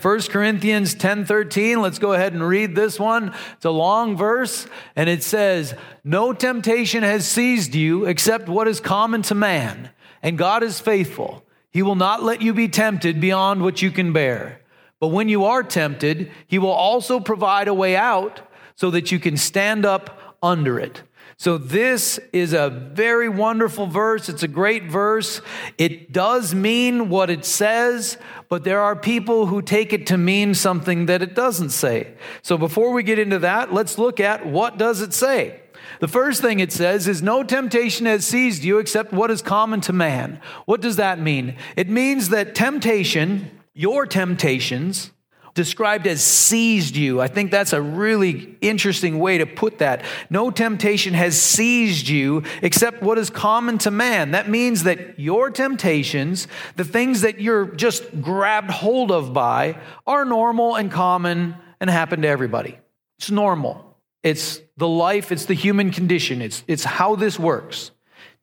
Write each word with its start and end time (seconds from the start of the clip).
1 0.00 0.30
Corinthians 0.30 0.94
10:13, 0.94 1.82
let's 1.82 1.98
go 1.98 2.12
ahead 2.12 2.32
and 2.32 2.46
read 2.46 2.76
this 2.76 3.00
one. 3.00 3.34
It's 3.56 3.64
a 3.64 3.70
long 3.70 4.16
verse 4.16 4.68
and 4.94 5.08
it 5.08 5.24
says, 5.24 5.74
"No 6.04 6.32
temptation 6.32 7.02
has 7.02 7.26
seized 7.26 7.74
you 7.74 8.04
except 8.04 8.48
what 8.48 8.68
is 8.68 8.78
common 8.78 9.22
to 9.22 9.34
man, 9.34 9.90
and 10.22 10.38
God 10.38 10.62
is 10.62 10.78
faithful. 10.78 11.44
He 11.72 11.82
will 11.82 11.96
not 11.96 12.22
let 12.22 12.40
you 12.40 12.54
be 12.54 12.68
tempted 12.68 13.20
beyond 13.20 13.62
what 13.62 13.82
you 13.82 13.90
can 13.90 14.12
bear. 14.12 14.60
But 15.00 15.08
when 15.08 15.28
you 15.28 15.44
are 15.44 15.64
tempted, 15.64 16.30
he 16.46 16.60
will 16.60 16.70
also 16.70 17.18
provide 17.18 17.66
a 17.66 17.74
way 17.74 17.96
out 17.96 18.40
so 18.76 18.90
that 18.90 19.10
you 19.10 19.18
can 19.18 19.36
stand 19.36 19.84
up 19.84 20.36
under 20.40 20.78
it." 20.78 21.02
So, 21.40 21.56
this 21.56 22.18
is 22.32 22.52
a 22.52 22.68
very 22.68 23.28
wonderful 23.28 23.86
verse. 23.86 24.28
It's 24.28 24.42
a 24.42 24.48
great 24.48 24.90
verse. 24.90 25.40
It 25.78 26.10
does 26.10 26.52
mean 26.52 27.10
what 27.10 27.30
it 27.30 27.44
says, 27.44 28.18
but 28.48 28.64
there 28.64 28.80
are 28.80 28.96
people 28.96 29.46
who 29.46 29.62
take 29.62 29.92
it 29.92 30.04
to 30.08 30.18
mean 30.18 30.52
something 30.52 31.06
that 31.06 31.22
it 31.22 31.36
doesn't 31.36 31.70
say. 31.70 32.14
So, 32.42 32.58
before 32.58 32.90
we 32.90 33.04
get 33.04 33.20
into 33.20 33.38
that, 33.38 33.72
let's 33.72 33.98
look 33.98 34.18
at 34.18 34.46
what 34.46 34.78
does 34.78 35.00
it 35.00 35.14
say. 35.14 35.60
The 36.00 36.08
first 36.08 36.42
thing 36.42 36.58
it 36.58 36.72
says 36.72 37.06
is 37.06 37.22
no 37.22 37.44
temptation 37.44 38.06
has 38.06 38.26
seized 38.26 38.64
you 38.64 38.78
except 38.78 39.12
what 39.12 39.30
is 39.30 39.40
common 39.40 39.80
to 39.82 39.92
man. 39.92 40.40
What 40.64 40.80
does 40.80 40.96
that 40.96 41.20
mean? 41.20 41.54
It 41.76 41.88
means 41.88 42.30
that 42.30 42.56
temptation, 42.56 43.52
your 43.74 44.06
temptations, 44.06 45.12
described 45.54 46.06
as 46.06 46.22
seized 46.22 46.96
you. 46.96 47.20
I 47.20 47.28
think 47.28 47.50
that's 47.50 47.72
a 47.72 47.82
really 47.82 48.56
interesting 48.60 49.18
way 49.18 49.38
to 49.38 49.46
put 49.46 49.78
that. 49.78 50.02
No 50.30 50.50
temptation 50.50 51.14
has 51.14 51.40
seized 51.40 52.08
you 52.08 52.42
except 52.62 53.02
what 53.02 53.18
is 53.18 53.30
common 53.30 53.78
to 53.78 53.90
man. 53.90 54.32
That 54.32 54.48
means 54.48 54.84
that 54.84 55.18
your 55.18 55.50
temptations, 55.50 56.48
the 56.76 56.84
things 56.84 57.22
that 57.22 57.40
you're 57.40 57.66
just 57.66 58.20
grabbed 58.20 58.70
hold 58.70 59.10
of 59.10 59.32
by, 59.32 59.78
are 60.06 60.24
normal 60.24 60.76
and 60.76 60.90
common 60.90 61.56
and 61.80 61.90
happen 61.90 62.22
to 62.22 62.28
everybody. 62.28 62.78
It's 63.18 63.30
normal. 63.30 63.96
It's 64.22 64.60
the 64.76 64.88
life, 64.88 65.32
it's 65.32 65.44
the 65.44 65.54
human 65.54 65.90
condition, 65.90 66.42
it's, 66.42 66.64
it's 66.66 66.84
how 66.84 67.16
this 67.16 67.38
works. 67.38 67.92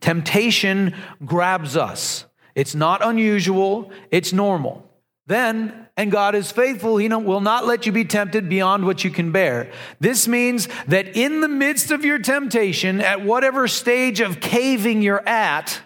Temptation 0.02 0.96
grabs 1.24 1.76
us. 1.76 2.26
It's 2.56 2.74
not 2.76 3.06
unusual, 3.06 3.92
it's 4.12 4.32
normal. 4.32 4.90
Then, 5.28 5.85
and 5.98 6.12
God 6.12 6.36
is 6.36 6.52
faithful, 6.52 6.98
He 6.98 7.08
will 7.08 7.42
not 7.42 7.66
let 7.66 7.86
you 7.86 7.92
be 7.92 8.06
tempted 8.06 8.50
beyond 8.50 8.86
what 8.86 9.04
you 9.04 9.10
can 9.10 9.32
bear. 9.32 9.72
This 10.00 10.28
means 10.28 10.68
that 10.88 11.16
in 11.16 11.42
the 11.42 11.48
midst 11.48 11.92
of 11.92 12.04
your 12.04 12.20
temptation, 12.20 13.00
at 13.00 13.24
whatever 13.24 13.68
stage 13.68 14.20
of 14.20 14.40
caving 14.40 15.02
you're 15.02 15.28
at, 15.28 15.82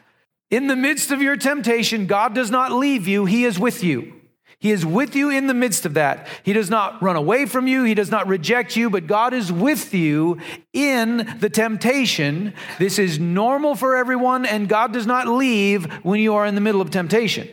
in 0.49 0.67
the 0.67 0.75
midst 0.75 1.11
of 1.11 1.21
your 1.21 1.37
temptation, 1.37 2.07
God 2.07 2.33
does 2.33 2.49
not 2.49 2.71
leave 2.71 3.07
you, 3.07 3.25
He 3.25 3.45
is 3.45 3.59
with 3.59 3.83
you. 3.83 4.13
He 4.61 4.71
is 4.71 4.85
with 4.85 5.15
you 5.15 5.29
in 5.29 5.47
the 5.47 5.53
midst 5.53 5.85
of 5.85 5.93
that. 5.93 6.27
He 6.43 6.51
does 6.51 6.69
not 6.69 7.01
run 7.01 7.15
away 7.15 7.45
from 7.45 7.65
you. 7.65 7.85
He 7.85 7.93
does 7.93 8.11
not 8.11 8.27
reject 8.27 8.75
you, 8.75 8.89
but 8.89 9.07
God 9.07 9.33
is 9.33 9.53
with 9.53 9.93
you 9.93 10.37
in 10.73 11.37
the 11.39 11.49
temptation. 11.49 12.53
This 12.77 12.99
is 12.99 13.19
normal 13.19 13.75
for 13.75 13.95
everyone, 13.95 14.45
and 14.45 14.67
God 14.67 14.91
does 14.91 15.07
not 15.07 15.29
leave 15.29 15.85
when 16.03 16.19
you 16.19 16.33
are 16.33 16.45
in 16.45 16.55
the 16.55 16.61
middle 16.61 16.81
of 16.81 16.89
temptation. 16.89 17.47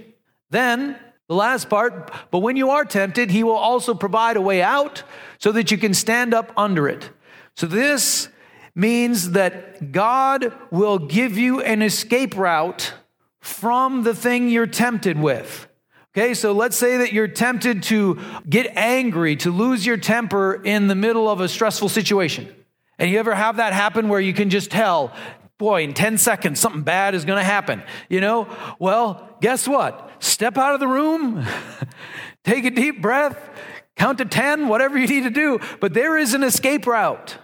Then, 0.51 0.99
the 1.29 1.35
last 1.35 1.69
part, 1.69 2.13
but 2.31 2.39
when 2.39 2.57
you 2.57 2.71
are 2.71 2.85
tempted, 2.85 3.31
he 3.31 3.43
will 3.43 3.57
also 3.57 3.95
provide 3.95 4.37
a 4.37 4.41
way 4.41 4.63
out 4.63 5.03
so 5.39 5.53
that 5.53 5.71
you 5.71 5.79
can 5.79 5.95
stand 5.95 6.33
up 6.33 6.53
under 6.57 6.89
it. 6.89 7.11
So 7.57 7.67
this 7.67 8.29
means 8.75 9.33
that 9.33 9.91
God 9.91 10.53
will 10.71 10.99
give 10.99 11.37
you 11.37 11.63
an 11.63 11.83
escape 11.83 12.37
route 12.37 12.95
from 13.41 14.03
the 14.03 14.15
thing 14.15 14.49
you're 14.49 14.67
tempted 14.67 15.19
with. 15.19 15.67
Okay, 16.17 16.33
so 16.33 16.53
let's 16.53 16.77
say 16.77 16.99
that 16.99 17.13
you're 17.13 17.29
tempted 17.29 17.83
to 17.85 18.19
get 18.49 18.73
angry, 18.75 19.37
to 19.37 19.51
lose 19.51 19.85
your 19.85 19.97
temper 19.99 20.55
in 20.65 20.89
the 20.89 20.95
middle 20.95 21.29
of 21.29 21.41
a 21.41 21.49
stressful 21.49 21.91
situation. 21.91 22.49
And 22.99 23.11
you 23.11 23.19
ever 23.19 23.35
have 23.35 23.57
that 23.59 23.73
happen 23.73 24.09
where 24.09 24.21
you 24.21 24.33
can 24.33 24.49
just 24.49 24.71
tell, 24.71 25.13
boy, 25.59 25.83
in 25.83 25.93
10 25.93 26.17
seconds, 26.17 26.59
something 26.59 26.83
bad 26.83 27.15
is 27.15 27.27
going 27.27 27.39
to 27.39 27.45
happen? 27.45 27.83
You 28.09 28.23
know? 28.23 28.49
Well, 28.79 29.37
guess 29.43 29.69
what? 29.69 30.06
Step 30.19 30.57
out 30.57 30.75
of 30.75 30.81
the 30.81 30.89
room, 30.89 31.45
take 32.45 32.65
a 32.65 32.71
deep 32.71 33.01
breath, 33.01 33.39
count 33.97 34.19
to 34.19 34.25
10, 34.25 34.69
whatever 34.69 34.99
you 34.99 35.07
need 35.07 35.25
to 35.25 35.31
do. 35.31 35.59
But 35.81 35.95
there 35.95 36.17
is 36.19 36.35
an 36.35 36.43
escape 36.43 36.87
route. 36.87 37.39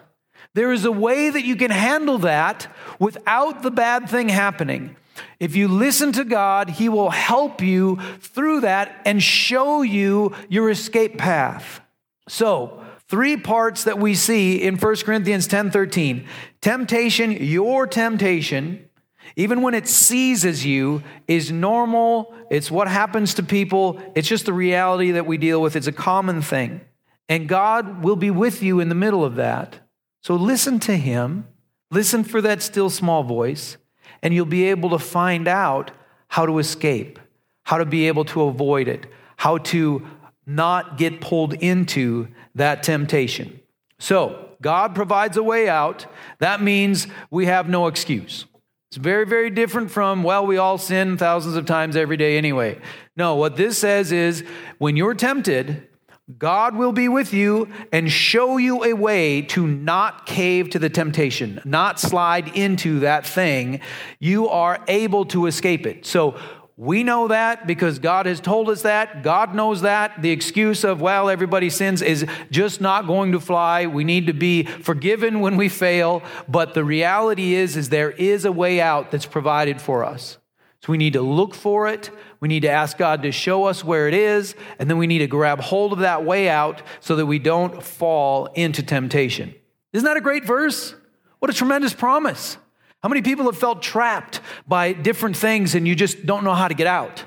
There 0.54 0.72
is 0.72 0.84
a 0.84 0.92
way 0.92 1.30
that 1.30 1.44
you 1.44 1.56
can 1.56 1.70
handle 1.70 2.18
that 2.18 2.66
without 2.98 3.62
the 3.62 3.70
bad 3.70 4.08
thing 4.08 4.28
happening. 4.28 4.96
If 5.40 5.56
you 5.56 5.68
listen 5.68 6.12
to 6.12 6.24
God, 6.24 6.70
He 6.70 6.88
will 6.88 7.10
help 7.10 7.60
you 7.62 7.98
through 8.20 8.60
that 8.60 9.00
and 9.04 9.22
show 9.22 9.82
you 9.82 10.34
your 10.48 10.70
escape 10.70 11.18
path. 11.18 11.80
So, 12.28 12.82
three 13.08 13.36
parts 13.36 13.84
that 13.84 13.98
we 13.98 14.14
see 14.14 14.62
in 14.62 14.76
1 14.76 14.96
Corinthians 14.96 15.46
10 15.46 15.70
13. 15.70 16.26
Temptation, 16.60 17.32
your 17.32 17.86
temptation, 17.86 18.88
even 19.36 19.62
when 19.62 19.74
it 19.74 19.88
seizes 19.88 20.64
you, 20.64 21.02
is 21.26 21.50
normal. 21.50 22.34
It's 22.50 22.70
what 22.70 22.88
happens 22.88 23.34
to 23.34 23.42
people. 23.42 24.00
It's 24.14 24.28
just 24.28 24.46
the 24.46 24.52
reality 24.52 25.12
that 25.12 25.26
we 25.26 25.38
deal 25.38 25.62
with. 25.62 25.76
It's 25.76 25.86
a 25.86 25.92
common 25.92 26.42
thing. 26.42 26.80
And 27.28 27.48
God 27.48 28.02
will 28.02 28.16
be 28.16 28.30
with 28.30 28.62
you 28.62 28.80
in 28.80 28.88
the 28.88 28.94
middle 28.94 29.24
of 29.24 29.36
that. 29.36 29.78
So 30.22 30.34
listen 30.34 30.78
to 30.80 30.96
Him, 30.96 31.46
listen 31.90 32.24
for 32.24 32.40
that 32.42 32.62
still 32.62 32.90
small 32.90 33.22
voice, 33.22 33.76
and 34.22 34.32
you'll 34.32 34.46
be 34.46 34.64
able 34.64 34.90
to 34.90 34.98
find 34.98 35.48
out 35.48 35.90
how 36.28 36.46
to 36.46 36.58
escape, 36.58 37.18
how 37.64 37.78
to 37.78 37.84
be 37.84 38.06
able 38.08 38.24
to 38.26 38.42
avoid 38.42 38.88
it, 38.88 39.06
how 39.36 39.58
to 39.58 40.06
not 40.46 40.98
get 40.98 41.20
pulled 41.20 41.54
into 41.54 42.28
that 42.54 42.82
temptation. 42.82 43.60
So, 43.98 44.48
God 44.60 44.94
provides 44.94 45.36
a 45.36 45.42
way 45.42 45.68
out. 45.68 46.06
That 46.38 46.62
means 46.62 47.08
we 47.30 47.46
have 47.46 47.68
no 47.68 47.88
excuse. 47.88 48.46
It's 48.92 48.98
very, 48.98 49.24
very 49.24 49.48
different 49.48 49.90
from, 49.90 50.22
well, 50.22 50.44
we 50.44 50.58
all 50.58 50.76
sin 50.76 51.16
thousands 51.16 51.56
of 51.56 51.64
times 51.64 51.96
every 51.96 52.18
day 52.18 52.36
anyway. 52.36 52.78
No, 53.16 53.36
what 53.36 53.56
this 53.56 53.78
says 53.78 54.12
is 54.12 54.44
when 54.76 54.98
you're 54.98 55.14
tempted, 55.14 55.88
God 56.36 56.76
will 56.76 56.92
be 56.92 57.08
with 57.08 57.32
you 57.32 57.70
and 57.90 58.12
show 58.12 58.58
you 58.58 58.84
a 58.84 58.92
way 58.92 59.40
to 59.40 59.66
not 59.66 60.26
cave 60.26 60.68
to 60.68 60.78
the 60.78 60.90
temptation, 60.90 61.58
not 61.64 62.00
slide 62.00 62.54
into 62.54 63.00
that 63.00 63.26
thing. 63.26 63.80
You 64.18 64.50
are 64.50 64.84
able 64.86 65.24
to 65.24 65.46
escape 65.46 65.86
it. 65.86 66.04
So 66.04 66.38
we 66.82 67.04
know 67.04 67.28
that 67.28 67.64
because 67.64 68.00
God 68.00 68.26
has 68.26 68.40
told 68.40 68.68
us 68.68 68.82
that. 68.82 69.22
God 69.22 69.54
knows 69.54 69.82
that. 69.82 70.20
The 70.20 70.32
excuse 70.32 70.82
of, 70.82 71.00
well, 71.00 71.30
everybody 71.30 71.70
sins 71.70 72.02
is 72.02 72.26
just 72.50 72.80
not 72.80 73.06
going 73.06 73.30
to 73.30 73.38
fly. 73.38 73.86
We 73.86 74.02
need 74.02 74.26
to 74.26 74.32
be 74.32 74.64
forgiven 74.64 75.38
when 75.38 75.56
we 75.56 75.68
fail. 75.68 76.24
But 76.48 76.74
the 76.74 76.82
reality 76.82 77.54
is, 77.54 77.76
is 77.76 77.90
there 77.90 78.10
is 78.10 78.44
a 78.44 78.50
way 78.50 78.80
out 78.80 79.12
that's 79.12 79.26
provided 79.26 79.80
for 79.80 80.04
us. 80.04 80.38
So 80.84 80.90
we 80.90 80.98
need 80.98 81.12
to 81.12 81.22
look 81.22 81.54
for 81.54 81.86
it. 81.86 82.10
We 82.40 82.48
need 82.48 82.62
to 82.62 82.70
ask 82.70 82.98
God 82.98 83.22
to 83.22 83.30
show 83.30 83.66
us 83.66 83.84
where 83.84 84.08
it 84.08 84.14
is. 84.14 84.56
And 84.80 84.90
then 84.90 84.98
we 84.98 85.06
need 85.06 85.18
to 85.20 85.28
grab 85.28 85.60
hold 85.60 85.92
of 85.92 86.00
that 86.00 86.24
way 86.24 86.48
out 86.48 86.82
so 86.98 87.14
that 87.14 87.26
we 87.26 87.38
don't 87.38 87.80
fall 87.80 88.46
into 88.54 88.82
temptation. 88.82 89.54
Isn't 89.92 90.04
that 90.04 90.16
a 90.16 90.20
great 90.20 90.44
verse? 90.44 90.96
What 91.38 91.48
a 91.48 91.54
tremendous 91.54 91.94
promise. 91.94 92.56
How 93.02 93.08
many 93.08 93.22
people 93.22 93.46
have 93.46 93.58
felt 93.58 93.82
trapped 93.82 94.40
by 94.66 94.92
different 94.92 95.36
things 95.36 95.74
and 95.74 95.88
you 95.88 95.94
just 95.94 96.24
don't 96.24 96.44
know 96.44 96.54
how 96.54 96.68
to 96.68 96.74
get 96.74 96.86
out? 96.86 97.24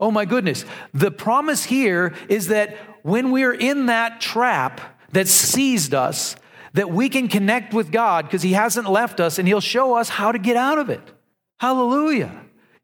Oh 0.00 0.10
my 0.10 0.24
goodness. 0.24 0.64
The 0.94 1.10
promise 1.10 1.64
here 1.64 2.14
is 2.28 2.48
that 2.48 2.76
when 3.02 3.30
we're 3.30 3.52
in 3.52 3.86
that 3.86 4.20
trap 4.20 4.80
that 5.12 5.28
seized 5.28 5.92
us, 5.92 6.36
that 6.72 6.90
we 6.90 7.08
can 7.08 7.28
connect 7.28 7.74
with 7.74 7.90
God 7.90 8.24
because 8.24 8.42
He 8.42 8.52
hasn't 8.52 8.88
left 8.90 9.20
us 9.20 9.38
and 9.38 9.48
He'll 9.48 9.60
show 9.60 9.96
us 9.96 10.08
how 10.08 10.32
to 10.32 10.38
get 10.38 10.56
out 10.56 10.78
of 10.78 10.88
it. 10.88 11.02
Hallelujah. 11.60 12.32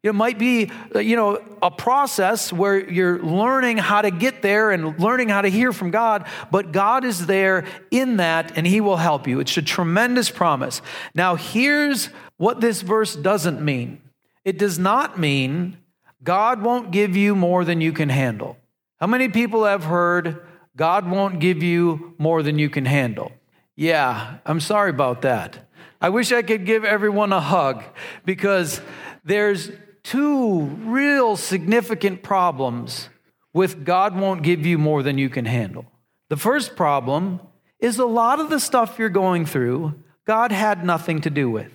It 0.05 0.13
might 0.13 0.37
be, 0.37 0.71
uh, 0.93 0.99
you 0.99 1.15
know, 1.15 1.41
a 1.63 1.71
process 1.71 2.53
where 2.53 2.77
you're 2.89 3.19
learning 3.23 3.77
how 3.77 4.03
to 4.03 4.11
get 4.11 4.43
there 4.43 4.69
and 4.69 4.99
learning 4.99 5.29
how 5.29 5.41
to 5.41 5.49
hear 5.49 5.73
from 5.73 5.89
God, 5.89 6.27
but 6.51 6.71
God 6.71 7.03
is 7.03 7.25
there 7.25 7.65
in 7.89 8.17
that 8.17 8.55
and 8.55 8.67
He 8.67 8.81
will 8.81 8.97
help 8.97 9.27
you. 9.27 9.39
It's 9.39 9.57
a 9.57 9.63
tremendous 9.63 10.29
promise. 10.29 10.83
Now, 11.15 11.35
here's 11.35 12.09
what 12.37 12.61
this 12.61 12.83
verse 12.83 13.15
doesn't 13.15 13.61
mean 13.61 13.99
it 14.43 14.59
does 14.59 14.77
not 14.77 15.19
mean 15.19 15.77
God 16.21 16.61
won't 16.61 16.91
give 16.91 17.15
you 17.15 17.35
more 17.35 17.65
than 17.65 17.81
you 17.81 17.91
can 17.91 18.09
handle. 18.09 18.57
How 18.99 19.07
many 19.07 19.27
people 19.27 19.65
have 19.65 19.85
heard 19.85 20.45
God 20.75 21.09
won't 21.09 21.39
give 21.39 21.63
you 21.63 22.13
more 22.19 22.43
than 22.43 22.59
you 22.59 22.69
can 22.69 22.85
handle? 22.85 23.31
Yeah, 23.75 24.37
I'm 24.45 24.59
sorry 24.59 24.91
about 24.91 25.23
that. 25.23 25.67
I 25.99 26.09
wish 26.09 26.31
I 26.31 26.43
could 26.43 26.65
give 26.65 26.85
everyone 26.85 27.33
a 27.33 27.41
hug 27.41 27.83
because 28.23 28.79
there's 29.23 29.71
two 30.05 30.61
real 30.61 31.35
significant 31.35 32.21
problems 32.21 33.09
with 33.53 33.83
God 33.83 34.15
won't 34.15 34.43
give 34.43 34.65
you 34.65 34.77
more 34.77 35.01
than 35.01 35.17
you 35.17 35.29
can 35.29 35.45
handle. 35.45 35.85
The 36.29 36.37
first 36.37 36.75
problem 36.75 37.39
is 37.79 37.97
a 37.97 38.05
lot 38.05 38.39
of 38.39 38.49
the 38.49 38.59
stuff 38.59 38.99
you're 38.99 39.09
going 39.09 39.45
through, 39.45 39.95
God 40.25 40.51
had 40.51 40.85
nothing 40.85 41.21
to 41.21 41.29
do 41.29 41.49
with. 41.49 41.71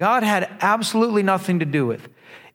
God 0.00 0.22
had 0.22 0.50
absolutely 0.60 1.22
nothing 1.22 1.58
to 1.58 1.64
do 1.64 1.86
with. 1.86 2.08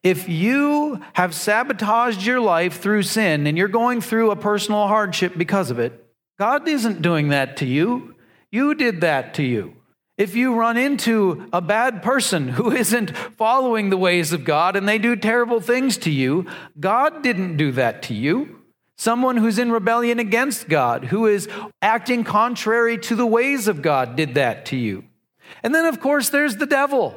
If 0.04 0.30
you 0.30 1.01
have 1.13 1.36
sabotaged 1.36 2.25
your 2.25 2.39
life 2.39 2.80
through 2.80 3.04
sin 3.04 3.48
and 3.48 3.57
you're 3.57 3.68
going 3.68 4.01
through 4.01 4.31
a 4.31 4.36
personal 4.36 4.88
hardship 4.88 5.38
because 5.38 5.71
of 5.71 5.80
it, 5.80 6.06
God 6.38 6.68
isn't 6.68 7.01
doing 7.01 7.30
that 7.30 7.57
to 7.57 7.66
you. 7.66 8.16
You 8.51 8.74
did 8.74 9.01
that 9.01 9.33
to 9.36 9.44
you. 9.44 9.75
If 10.19 10.36
you 10.36 10.54
run 10.54 10.75
into 10.75 11.48
a 11.54 11.62
bad 11.62 12.04
person 12.04 12.50
who 12.50 12.71
isn't 12.75 13.16
following 13.38 13.89
the 13.89 13.98
ways 13.98 14.33
of 14.33 14.44
God 14.44 14.75
and 14.75 14.88
they 14.88 14.98
do 14.98 15.16
terrible 15.16 15.62
things 15.62 15.98
to 16.00 16.12
you, 16.12 16.45
God 16.77 17.24
didn't 17.24 17.56
do 17.56 17.71
that 17.71 18.04
to 18.04 18.13
you. 18.13 18.60
Someone 18.98 19.38
who's 19.38 19.57
in 19.57 19.71
rebellion 19.71 20.19
against 20.19 20.68
God, 20.68 21.06
who 21.06 21.25
is 21.25 21.48
acting 21.81 22.25
contrary 22.25 22.98
to 22.98 23.16
the 23.16 23.25
ways 23.25 23.69
of 23.69 23.81
God, 23.81 24.18
did 24.18 24.36
that 24.36 24.66
to 24.68 24.75
you. 24.75 25.06
And 25.63 25.74
then, 25.74 25.86
of 25.86 26.01
course, 26.01 26.27
there's 26.27 26.57
the 26.57 26.66
devil. 26.66 27.16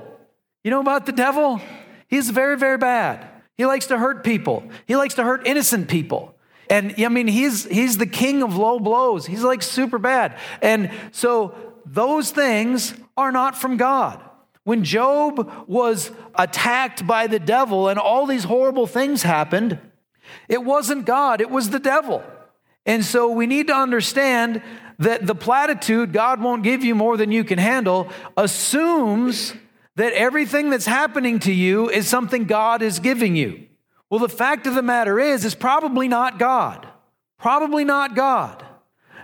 You 0.62 0.70
know 0.70 0.81
about 0.81 1.04
the 1.04 1.12
devil? 1.12 1.60
He's 2.06 2.31
very, 2.31 2.56
very 2.56 2.78
bad. 2.78 3.28
He 3.56 3.66
likes 3.66 3.87
to 3.87 3.99
hurt 3.99 4.22
people, 4.22 4.62
he 4.87 4.94
likes 4.94 5.14
to 5.14 5.25
hurt 5.25 5.44
innocent 5.44 5.88
people. 5.88 6.37
And 6.70 6.94
I 6.99 7.08
mean, 7.08 7.26
he's, 7.26 7.64
he's 7.64 7.99
the 7.99 8.06
king 8.06 8.44
of 8.44 8.56
low 8.56 8.78
blows. 8.78 9.26
He's 9.26 9.43
like 9.43 9.60
super 9.62 9.99
bad. 9.99 10.38
And 10.62 10.90
so 11.10 11.72
those 11.84 12.31
things 12.31 12.94
are 13.17 13.32
not 13.32 13.56
from 13.56 13.76
God. 13.76 14.20
When 14.64 14.84
Job 14.84 15.50
was 15.67 16.12
attacked 16.34 17.06
by 17.06 17.26
the 17.26 17.40
devil 17.40 17.88
and 17.88 17.99
all 17.99 18.26
these 18.26 18.44
horrible 18.44 18.87
things 18.87 19.23
happened, 19.23 19.79
it 20.49 20.64
wasn't 20.64 21.05
God, 21.05 21.40
it 21.40 21.50
was 21.50 21.70
the 21.70 21.81
devil. 21.81 22.23
And 22.87 23.05
so 23.05 23.31
we 23.31 23.46
need 23.46 23.69
to 23.69 23.75
understand 23.75 24.62
that 24.99 25.26
the 25.26 25.34
platitude, 25.34 26.12
God 26.12 26.40
won't 26.40 26.62
give 26.62 26.84
you 26.84 26.94
more 26.94 27.17
than 27.17 27.32
you 27.32 27.44
can 27.44 27.58
handle, 27.58 28.08
assumes 28.37 29.55
that 29.96 30.12
everything 30.12 30.70
that's 30.70 30.87
happening 30.87 31.38
to 31.40 31.52
you 31.52 31.90
is 31.90 32.08
something 32.08 32.44
God 32.44 32.82
is 32.82 32.99
giving 32.99 33.37
you. 33.37 33.67
Well, 34.11 34.20
the 34.20 34.28
fact 34.28 34.67
of 34.67 34.75
the 34.75 34.82
matter 34.82 35.19
is, 35.19 35.44
it's 35.44 35.55
probably 35.55 36.06
not 36.06 36.38
God. 36.38 36.87
Probably 37.38 37.85
not 37.85 38.14
God. 38.14 38.64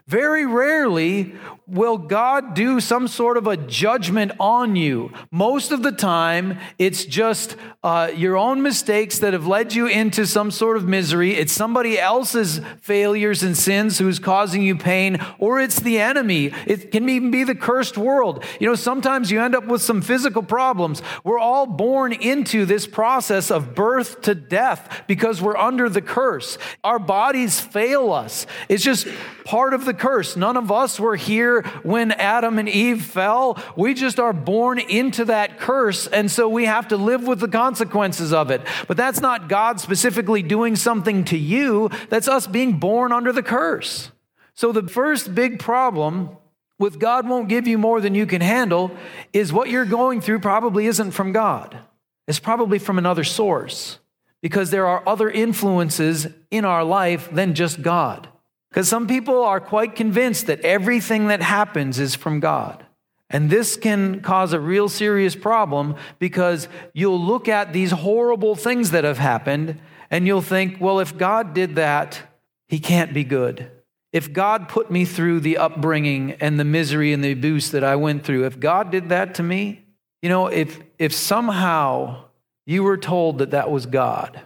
Very 0.06 0.46
rarely 0.46 1.34
will 1.68 1.98
God 1.98 2.54
do 2.54 2.80
some 2.80 3.08
sort 3.08 3.36
of 3.36 3.46
a 3.46 3.56
judgment 3.56 4.32
on 4.40 4.74
you. 4.74 5.12
Most 5.30 5.70
of 5.70 5.82
the 5.82 5.92
time, 5.92 6.58
it's 6.78 7.04
just 7.04 7.56
uh, 7.82 8.10
your 8.14 8.36
own 8.38 8.62
mistakes 8.62 9.18
that 9.18 9.34
have 9.34 9.46
led 9.46 9.74
you 9.74 9.86
into 9.86 10.26
some 10.26 10.50
sort 10.50 10.78
of 10.78 10.88
misery. 10.88 11.34
It's 11.34 11.52
somebody 11.52 11.98
else's 11.98 12.60
failures 12.80 13.42
and 13.42 13.56
sins 13.56 13.98
who's 13.98 14.18
causing 14.18 14.62
you 14.62 14.76
pain, 14.76 15.18
or 15.38 15.60
it's 15.60 15.80
the 15.80 15.98
enemy. 15.98 16.52
It 16.66 16.90
can 16.90 17.08
even 17.08 17.30
be 17.30 17.44
the 17.44 17.54
cursed 17.54 17.98
world. 17.98 18.44
You 18.58 18.68
know, 18.68 18.74
sometimes 18.74 19.30
you 19.30 19.42
end 19.42 19.54
up 19.54 19.66
with 19.66 19.82
some 19.82 20.00
physical 20.00 20.42
problems. 20.42 21.02
We're 21.22 21.38
all 21.38 21.66
born 21.66 22.14
into 22.14 22.64
this 22.64 22.86
process 22.86 23.50
of 23.50 23.74
birth 23.74 24.22
to 24.22 24.34
death 24.34 25.04
because 25.06 25.42
we're 25.42 25.56
under 25.56 25.90
the 25.90 26.02
curse. 26.02 26.56
Our 26.82 26.98
bodies 26.98 27.60
fail 27.60 28.10
us. 28.12 28.46
It's 28.70 28.82
just 28.82 29.06
part 29.44 29.74
of 29.74 29.84
the 29.84 29.94
curse. 29.94 30.36
None 30.36 30.56
of 30.56 30.72
us 30.72 30.98
were 30.98 31.16
here 31.16 31.57
when 31.82 32.12
Adam 32.12 32.58
and 32.58 32.68
Eve 32.68 33.02
fell. 33.02 33.58
We 33.76 33.94
just 33.94 34.18
are 34.18 34.32
born 34.32 34.78
into 34.78 35.24
that 35.26 35.58
curse, 35.58 36.06
and 36.06 36.30
so 36.30 36.48
we 36.48 36.64
have 36.64 36.88
to 36.88 36.96
live 36.96 37.26
with 37.26 37.40
the 37.40 37.48
consequences 37.48 38.32
of 38.32 38.50
it. 38.50 38.62
But 38.86 38.96
that's 38.96 39.20
not 39.20 39.48
God 39.48 39.80
specifically 39.80 40.42
doing 40.42 40.76
something 40.76 41.24
to 41.24 41.38
you, 41.38 41.90
that's 42.08 42.28
us 42.28 42.46
being 42.46 42.78
born 42.78 43.12
under 43.12 43.32
the 43.32 43.42
curse. 43.42 44.10
So 44.54 44.72
the 44.72 44.88
first 44.88 45.34
big 45.34 45.58
problem 45.58 46.30
with 46.78 46.98
God 46.98 47.28
won't 47.28 47.48
give 47.48 47.66
you 47.66 47.78
more 47.78 48.00
than 48.00 48.14
you 48.14 48.26
can 48.26 48.40
handle 48.40 48.90
is 49.32 49.52
what 49.52 49.68
you're 49.68 49.84
going 49.84 50.20
through 50.20 50.40
probably 50.40 50.86
isn't 50.86 51.12
from 51.12 51.32
God. 51.32 51.78
It's 52.26 52.38
probably 52.38 52.78
from 52.78 52.98
another 52.98 53.24
source 53.24 53.98
because 54.40 54.70
there 54.70 54.86
are 54.86 55.02
other 55.06 55.30
influences 55.30 56.26
in 56.50 56.64
our 56.64 56.84
life 56.84 57.28
than 57.30 57.54
just 57.54 57.82
God. 57.82 58.28
Because 58.70 58.88
some 58.88 59.06
people 59.06 59.42
are 59.42 59.60
quite 59.60 59.96
convinced 59.96 60.46
that 60.46 60.60
everything 60.60 61.28
that 61.28 61.42
happens 61.42 61.98
is 61.98 62.14
from 62.14 62.40
God. 62.40 62.84
And 63.30 63.50
this 63.50 63.76
can 63.76 64.20
cause 64.20 64.52
a 64.52 64.60
real 64.60 64.88
serious 64.88 65.36
problem 65.36 65.96
because 66.18 66.68
you'll 66.94 67.20
look 67.20 67.48
at 67.48 67.72
these 67.72 67.90
horrible 67.90 68.54
things 68.54 68.90
that 68.92 69.04
have 69.04 69.18
happened 69.18 69.80
and 70.10 70.26
you'll 70.26 70.42
think, 70.42 70.80
well, 70.80 71.00
if 71.00 71.16
God 71.16 71.52
did 71.52 71.74
that, 71.76 72.22
he 72.68 72.78
can't 72.78 73.12
be 73.12 73.24
good. 73.24 73.70
If 74.12 74.32
God 74.32 74.68
put 74.68 74.90
me 74.90 75.04
through 75.04 75.40
the 75.40 75.58
upbringing 75.58 76.32
and 76.40 76.58
the 76.58 76.64
misery 76.64 77.12
and 77.12 77.22
the 77.22 77.32
abuse 77.32 77.70
that 77.72 77.84
I 77.84 77.96
went 77.96 78.24
through, 78.24 78.46
if 78.46 78.58
God 78.58 78.90
did 78.90 79.10
that 79.10 79.34
to 79.34 79.42
me, 79.42 79.84
you 80.22 80.30
know, 80.30 80.46
if, 80.46 80.80
if 80.98 81.12
somehow 81.12 82.24
you 82.66 82.82
were 82.82 82.96
told 82.96 83.38
that 83.38 83.50
that 83.50 83.70
was 83.70 83.84
God, 83.84 84.40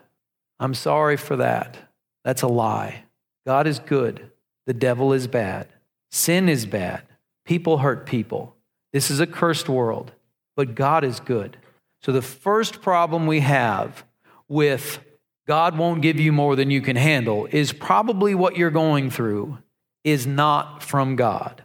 I'm 0.59 0.75
sorry 0.75 1.17
for 1.17 1.37
that. 1.37 1.77
That's 2.25 2.43
a 2.43 2.49
lie. 2.49 3.05
God 3.47 3.67
is 3.67 3.79
good, 3.79 4.31
the 4.67 4.75
devil 4.75 5.13
is 5.13 5.27
bad, 5.27 5.69
sin 6.11 6.49
is 6.49 6.67
bad, 6.67 7.03
people 7.45 7.79
hurt 7.79 8.07
people. 8.07 8.57
This 8.93 9.11
is 9.11 9.21
a 9.21 9.27
cursed 9.27 9.69
world, 9.69 10.13
but 10.55 10.75
God 10.75 11.03
is 11.05 11.19
good. 11.19 11.57
So 12.03 12.13
the 12.13 12.23
first 12.23 12.83
problem 12.83 13.27
we 13.27 13.41
have 13.41 14.05
with 14.49 15.01
God 15.47 15.77
won't 15.77 16.03
give 16.03 16.21
you 16.21 16.33
more 16.33 16.57
than 16.57 16.71
you 16.71 16.81
can 16.81 16.97
handle 16.97 17.49
is 17.51 17.73
probably 17.73 18.35
what 18.35 18.57
you're 18.57 18.71
going 18.71 19.11
through 19.11 19.59
is 20.05 20.27
not 20.27 20.83
from 20.83 21.17
God. 21.17 21.65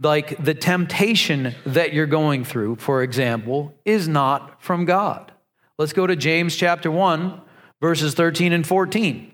Like 0.00 0.42
the 0.42 0.54
temptation 0.54 1.54
that 1.64 1.92
you're 1.92 2.06
going 2.06 2.44
through, 2.44 2.76
for 2.76 3.02
example, 3.02 3.74
is 3.84 4.08
not 4.08 4.62
from 4.62 4.84
God. 4.84 5.32
Let's 5.78 5.92
go 5.92 6.06
to 6.06 6.16
James 6.16 6.56
chapter 6.56 6.90
1, 6.90 7.40
verses 7.80 8.14
13 8.14 8.52
and 8.52 8.66
14. 8.66 9.31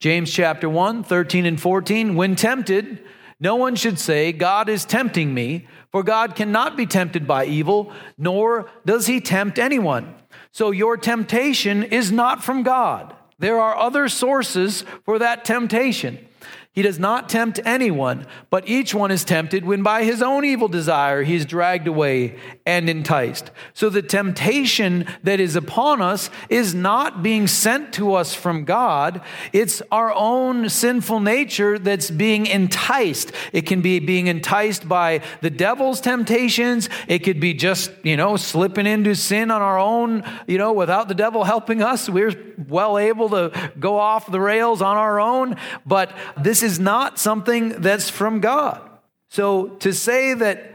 James 0.00 0.30
chapter 0.32 0.68
1, 0.68 1.04
13 1.04 1.46
and 1.46 1.60
14. 1.60 2.14
When 2.14 2.36
tempted, 2.36 3.02
no 3.40 3.56
one 3.56 3.76
should 3.76 3.98
say, 3.98 4.32
God 4.32 4.68
is 4.68 4.84
tempting 4.84 5.32
me, 5.32 5.66
for 5.90 6.02
God 6.02 6.34
cannot 6.34 6.76
be 6.76 6.86
tempted 6.86 7.26
by 7.26 7.46
evil, 7.46 7.92
nor 8.18 8.70
does 8.84 9.06
he 9.06 9.20
tempt 9.20 9.58
anyone. 9.58 10.14
So 10.50 10.70
your 10.70 10.96
temptation 10.96 11.82
is 11.82 12.12
not 12.12 12.44
from 12.44 12.62
God. 12.62 13.14
There 13.38 13.60
are 13.60 13.76
other 13.76 14.08
sources 14.08 14.84
for 15.04 15.18
that 15.18 15.44
temptation. 15.44 16.26
He 16.74 16.82
does 16.82 16.98
not 16.98 17.28
tempt 17.28 17.60
anyone, 17.64 18.26
but 18.50 18.68
each 18.68 18.92
one 18.92 19.12
is 19.12 19.22
tempted 19.22 19.64
when 19.64 19.84
by 19.84 20.02
his 20.02 20.20
own 20.20 20.44
evil 20.44 20.66
desire 20.66 21.22
he 21.22 21.36
is 21.36 21.46
dragged 21.46 21.86
away 21.86 22.36
and 22.66 22.90
enticed. 22.90 23.52
So 23.74 23.88
the 23.88 24.02
temptation 24.02 25.06
that 25.22 25.38
is 25.38 25.54
upon 25.54 26.02
us 26.02 26.30
is 26.48 26.74
not 26.74 27.22
being 27.22 27.46
sent 27.46 27.94
to 27.94 28.14
us 28.14 28.34
from 28.34 28.64
God, 28.64 29.22
it's 29.52 29.82
our 29.92 30.12
own 30.12 30.68
sinful 30.68 31.20
nature 31.20 31.78
that's 31.78 32.10
being 32.10 32.46
enticed. 32.46 33.30
It 33.52 33.66
can 33.66 33.80
be 33.80 34.00
being 34.00 34.26
enticed 34.26 34.88
by 34.88 35.20
the 35.42 35.50
devil's 35.50 36.00
temptations, 36.00 36.88
it 37.06 37.20
could 37.20 37.38
be 37.38 37.54
just, 37.54 37.92
you 38.02 38.16
know, 38.16 38.36
slipping 38.36 38.88
into 38.88 39.14
sin 39.14 39.52
on 39.52 39.62
our 39.62 39.78
own, 39.78 40.24
you 40.48 40.58
know, 40.58 40.72
without 40.72 41.06
the 41.06 41.14
devil 41.14 41.44
helping 41.44 41.82
us. 41.82 42.08
We're 42.08 42.34
well 42.68 42.98
able 42.98 43.28
to 43.28 43.70
go 43.78 43.96
off 43.96 44.28
the 44.28 44.40
rails 44.40 44.82
on 44.82 44.96
our 44.96 45.20
own, 45.20 45.56
but 45.86 46.12
this 46.36 46.63
is 46.64 46.80
not 46.80 47.20
something 47.20 47.80
that's 47.80 48.10
from 48.10 48.40
God. 48.40 48.80
So 49.28 49.68
to 49.68 49.92
say 49.92 50.34
that 50.34 50.74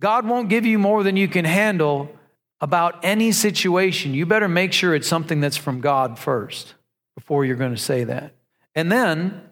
God 0.00 0.26
won't 0.26 0.48
give 0.48 0.66
you 0.66 0.78
more 0.78 1.02
than 1.02 1.16
you 1.16 1.28
can 1.28 1.44
handle 1.44 2.10
about 2.60 3.04
any 3.04 3.32
situation, 3.32 4.14
you 4.14 4.26
better 4.26 4.48
make 4.48 4.72
sure 4.72 4.94
it's 4.94 5.08
something 5.08 5.40
that's 5.40 5.56
from 5.56 5.80
God 5.80 6.18
first 6.18 6.74
before 7.14 7.44
you're 7.44 7.56
going 7.56 7.74
to 7.74 7.80
say 7.80 8.04
that. 8.04 8.32
And 8.74 8.90
then, 8.90 9.42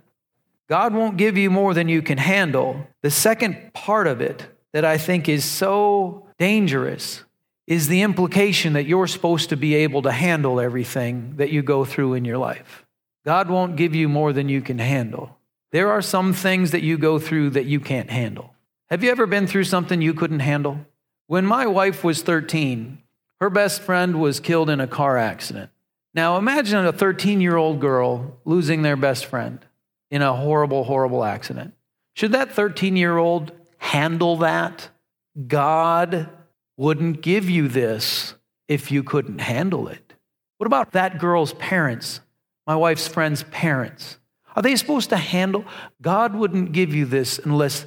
God 0.69 0.95
won't 0.95 1.17
give 1.17 1.37
you 1.37 1.51
more 1.51 1.75
than 1.75 1.89
you 1.89 2.03
can 2.03 2.19
handle. 2.19 2.87
The 3.03 3.11
second 3.11 3.75
part 3.75 4.07
of 4.07 4.21
it 4.21 4.47
that 4.73 4.85
I 4.85 4.99
think 4.99 5.29
is 5.29 5.45
so 5.45 6.27
dangerous 6.39 7.23
is 7.67 7.89
the 7.89 8.03
implication 8.03 8.75
that 8.75 8.87
you're 8.87 9.07
supposed 9.07 9.49
to 9.51 9.57
be 9.57 9.75
able 9.75 10.03
to 10.03 10.13
handle 10.13 10.61
everything 10.61 11.37
that 11.37 11.51
you 11.51 11.63
go 11.63 11.85
through 11.85 12.15
in 12.15 12.25
your 12.25 12.39
life. 12.39 12.85
God 13.25 13.49
won't 13.49 13.77
give 13.77 13.95
you 13.95 14.09
more 14.09 14.33
than 14.33 14.49
you 14.49 14.61
can 14.61 14.79
handle. 14.79 15.39
There 15.75 15.91
are 15.91 16.03
some 16.03 16.33
things 16.33 16.71
that 16.71 16.85
you 16.85 16.97
go 16.97 17.19
through 17.19 17.51
that 17.51 17.65
you 17.65 17.81
can't 17.81 18.09
handle. 18.09 18.55
Have 18.91 19.03
you 19.03 19.11
ever 19.11 19.27
been 19.27 19.49
through 19.49 19.65
something 19.65 20.01
you 20.01 20.15
couldn't 20.15 20.39
handle? 20.39 20.87
When 21.27 21.45
my 21.45 21.67
wife 21.67 22.05
was 22.05 22.23
13, 22.23 23.03
her 23.41 23.51
best 23.51 23.83
friend 23.83 24.21
was 24.21 24.39
killed 24.39 24.71
in 24.71 24.79
a 24.79 24.87
car 24.87 25.19
accident. 25.19 25.73
Now 26.15 26.37
imagine 26.39 26.87
a 26.87 26.93
13 26.93 27.41
year 27.41 27.57
old 27.57 27.81
girl 27.81 28.39
losing 28.45 28.83
their 28.83 28.95
best 28.95 29.27
friend 29.27 29.67
in 30.13 30.23
a 30.23 30.33
horrible, 30.33 30.85
horrible 30.85 31.25
accident. 31.25 31.75
Should 32.15 32.31
that 32.31 32.53
13 32.53 32.95
year 32.95 33.19
old 33.19 33.51
handle 33.79 34.37
that? 34.37 34.91
God 35.49 36.29
wouldn't 36.77 37.21
give 37.21 37.51
you 37.51 37.67
this 37.67 38.35
if 38.69 38.93
you 38.93 39.03
couldn't 39.03 39.41
handle 39.41 39.89
it. 39.89 40.15
What 40.59 40.69
about 40.69 40.93
that 40.93 41.19
girl's 41.19 41.53
parents, 41.55 42.21
my 42.65 42.77
wife's 42.77 43.09
friend's 43.09 43.43
parents? 43.43 44.19
Are 44.55 44.63
they 44.63 44.77
supposed 44.77 45.11
to 45.11 45.17
handle? 45.17 45.65
God 46.01 46.35
wouldn't 46.35 46.73
give 46.73 46.95
you 46.95 47.05
this 47.05 47.39
unless, 47.39 47.87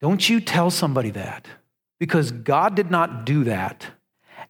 don't 0.00 0.28
you 0.28 0.40
tell 0.40 0.70
somebody 0.70 1.10
that. 1.10 1.46
Because 1.98 2.32
God 2.32 2.74
did 2.74 2.90
not 2.90 3.24
do 3.24 3.44
that, 3.44 3.86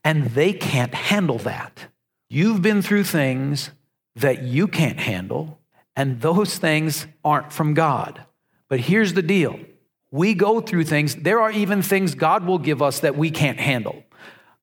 and 0.04 0.26
they 0.30 0.52
can't 0.52 0.94
handle 0.94 1.38
that. 1.38 1.86
You've 2.28 2.62
been 2.62 2.80
through 2.80 3.04
things 3.04 3.70
that 4.16 4.42
you 4.42 4.68
can't 4.68 5.00
handle, 5.00 5.58
and 5.96 6.20
those 6.20 6.58
things 6.58 7.06
aren't 7.24 7.52
from 7.52 7.74
God. 7.74 8.24
But 8.68 8.80
here's 8.80 9.14
the 9.14 9.22
deal 9.22 9.58
we 10.12 10.34
go 10.34 10.60
through 10.60 10.84
things, 10.84 11.16
there 11.16 11.40
are 11.40 11.52
even 11.52 11.82
things 11.82 12.14
God 12.14 12.44
will 12.44 12.58
give 12.58 12.82
us 12.82 13.00
that 13.00 13.16
we 13.16 13.30
can't 13.30 13.60
handle. 13.60 14.02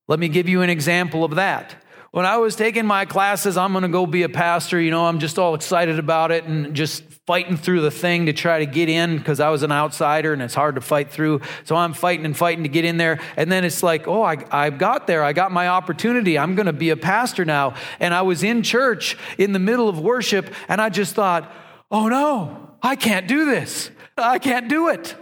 Let 0.07 0.19
me 0.19 0.29
give 0.29 0.47
you 0.47 0.61
an 0.61 0.69
example 0.69 1.23
of 1.23 1.35
that. 1.35 1.83
When 2.11 2.25
I 2.25 2.37
was 2.37 2.55
taking 2.55 2.85
my 2.85 3.05
classes, 3.05 3.57
I'm 3.57 3.73
going 3.73 3.81
to 3.81 3.89
go 3.89 4.05
be 4.05 4.23
a 4.23 4.29
pastor. 4.29 4.79
You 4.79 4.91
know, 4.91 5.05
I'm 5.05 5.19
just 5.19 5.37
all 5.37 5.55
excited 5.55 5.99
about 5.99 6.31
it 6.31 6.45
and 6.45 6.73
just 6.73 7.03
fighting 7.27 7.57
through 7.57 7.81
the 7.81 7.91
thing 7.91 8.27
to 8.27 8.33
try 8.33 8.59
to 8.59 8.65
get 8.65 8.87
in 8.87 9.17
because 9.17 9.41
I 9.41 9.49
was 9.49 9.63
an 9.63 9.71
outsider 9.71 10.31
and 10.31 10.41
it's 10.41 10.53
hard 10.53 10.75
to 10.75 10.81
fight 10.81 11.11
through. 11.11 11.41
So 11.65 11.75
I'm 11.75 11.93
fighting 11.93 12.25
and 12.25 12.35
fighting 12.35 12.63
to 12.63 12.69
get 12.69 12.85
in 12.85 12.95
there. 12.95 13.19
And 13.35 13.51
then 13.51 13.65
it's 13.65 13.83
like, 13.83 14.07
oh, 14.07 14.23
I, 14.23 14.37
I 14.49 14.69
got 14.69 15.07
there. 15.07 15.23
I 15.23 15.33
got 15.33 15.51
my 15.51 15.67
opportunity. 15.67 16.39
I'm 16.39 16.55
going 16.55 16.67
to 16.67 16.73
be 16.73 16.89
a 16.91 16.97
pastor 16.97 17.43
now. 17.43 17.75
And 17.99 18.13
I 18.13 18.21
was 18.21 18.43
in 18.43 18.63
church 18.63 19.17
in 19.37 19.51
the 19.51 19.59
middle 19.59 19.89
of 19.89 19.99
worship 19.99 20.53
and 20.69 20.81
I 20.81 20.89
just 20.89 21.13
thought, 21.13 21.51
oh 21.91 22.07
no, 22.07 22.77
I 22.81 22.95
can't 22.95 23.27
do 23.27 23.45
this. 23.45 23.91
I 24.17 24.39
can't 24.39 24.69
do 24.69 24.87
it. 24.87 25.15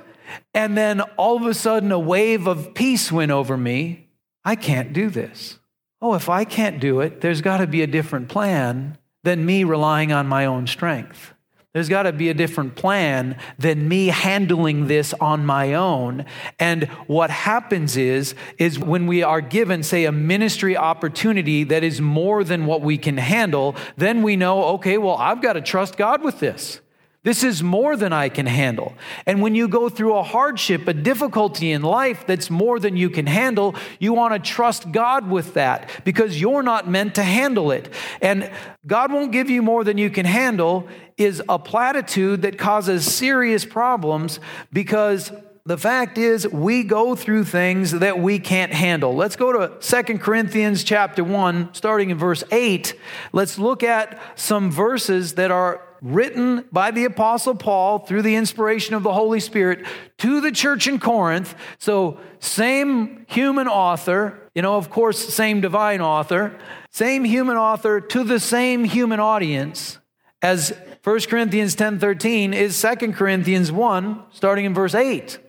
And 0.54 0.78
then 0.78 1.02
all 1.18 1.38
of 1.38 1.46
a 1.46 1.54
sudden, 1.54 1.92
a 1.92 2.00
wave 2.00 2.48
of 2.48 2.74
peace 2.74 3.12
went 3.12 3.32
over 3.32 3.58
me. 3.58 4.10
I 4.44 4.56
can't 4.56 4.94
do 4.94 5.10
this. 5.10 5.60
Oh, 6.08 6.14
if 6.14 6.30
I 6.30 6.46
can't 6.46 6.80
do 6.80 7.00
it, 7.00 7.22
there's 7.22 7.42
got 7.42 7.58
to 7.58 7.66
be 7.66 7.82
a 7.82 7.88
different 7.88 8.30
plan 8.30 9.00
than 9.24 9.44
me 9.44 9.64
relying 9.64 10.12
on 10.12 10.28
my 10.28 10.46
own 10.46 10.68
strength. 10.68 11.34
There's 11.74 11.90
got 11.90 12.04
to 12.04 12.14
be 12.14 12.30
a 12.30 12.34
different 12.36 12.76
plan 12.76 13.40
than 13.58 13.88
me 13.88 14.10
handling 14.10 14.86
this 14.86 15.16
on 15.16 15.48
my 15.48 15.74
own. 15.74 16.26
And 16.60 16.84
what 17.08 17.32
happens 17.32 17.98
is, 17.98 18.36
is 18.60 18.78
when 18.78 19.08
we 19.08 19.24
are 19.24 19.42
given, 19.42 19.82
say, 19.82 20.06
a 20.06 20.12
ministry 20.12 20.78
opportunity 20.78 21.64
that 21.64 21.84
is 21.84 22.00
more 22.00 22.44
than 22.44 22.68
what 22.68 22.82
we 22.82 23.00
can 23.00 23.18
handle, 23.18 23.76
then 23.98 24.22
we 24.22 24.36
know, 24.36 24.64
okay, 24.76 25.00
well, 25.00 25.16
I've 25.16 25.42
got 25.42 25.54
to 25.54 25.62
trust 25.62 25.98
God 25.98 26.22
with 26.22 26.40
this. 26.40 26.82
This 27.26 27.44
is 27.44 27.64
more 27.64 27.98
than 27.98 28.14
I 28.14 28.30
can 28.30 28.46
handle. 28.46 28.94
And 29.26 29.42
when 29.42 29.56
you 29.56 29.68
go 29.68 29.90
through 29.90 30.16
a 30.16 30.22
hardship, 30.22 30.88
a 30.88 30.94
difficulty 30.94 31.72
in 31.72 31.82
life 31.82 32.28
that's 32.28 32.52
more 32.52 32.80
than 32.80 32.96
you 32.96 33.10
can 33.10 33.26
handle, 33.26 33.74
you 33.98 34.14
want 34.14 34.36
to 34.36 34.40
trust 34.40 34.92
God 34.92 35.28
with 35.28 35.56
that 35.56 35.90
because 36.06 36.40
you're 36.40 36.62
not 36.62 36.88
meant 36.88 37.16
to 37.16 37.24
handle 37.24 37.72
it. 37.72 37.92
And 38.22 38.52
God 38.86 39.12
won't 39.12 39.32
give 39.32 39.50
you 39.50 39.64
more 39.64 39.84
than 39.84 39.98
you 39.98 40.12
can 40.12 40.28
handle 40.28 40.88
is 41.18 41.42
a 41.50 41.58
platitude 41.58 42.44
that 42.44 42.60
causes 42.60 43.12
serious 43.12 43.66
problems 43.66 44.40
because 44.72 45.32
the 45.66 45.80
fact 45.80 46.20
is 46.20 46.48
we 46.50 46.84
go 46.84 47.16
through 47.16 47.44
things 47.44 47.92
that 47.92 48.20
we 48.20 48.38
can't 48.38 48.72
handle 48.72 49.16
let's 49.16 49.36
go 49.36 49.52
to 49.52 49.72
Second 49.80 50.20
corinthians 50.20 50.84
chapter 50.84 51.24
1 51.24 51.74
starting 51.74 52.12
in 52.12 52.20
verse 52.20 52.44
8 52.52 52.94
let's 53.34 53.58
look 53.58 53.82
at 53.82 54.22
some 54.36 54.70
verses 54.70 55.34
that 55.36 55.50
are 55.50 55.82
written 56.02 56.66
by 56.72 56.92
the 56.92 57.06
Apostle 57.06 57.56
Paul 57.56 58.00
through 58.00 58.22
the 58.22 58.36
inspiration 58.36 58.96
of 58.96 59.04
the 59.04 59.14
Holy 59.14 59.40
Spirit 59.40 59.86
to 60.20 60.42
the 60.42 60.52
church 60.52 60.88
in 60.88 61.00
Corinth. 61.00 61.56
So, 61.80 62.20
same 62.40 63.26
human 63.28 63.68
author, 63.68 64.40
you 64.54 64.62
know, 64.62 64.76
of 64.76 64.90
course, 64.90 65.18
same 65.18 65.62
divine 65.62 66.02
author, 66.02 66.58
same 66.92 67.24
human 67.24 67.58
author 67.58 68.00
to 68.00 68.24
the 68.24 68.40
same 68.40 68.84
human 68.84 69.20
audience 69.20 70.00
as 70.42 70.78
1 71.04 71.20
Corinthians 71.22 71.76
10 71.76 72.00
13 72.00 72.54
is 72.54 72.80
2 72.82 73.14
Corinthians 73.14 73.72
1, 73.72 74.24
starting 74.32 74.66
in 74.66 74.74
verse 74.74 74.96
8. 74.96 75.40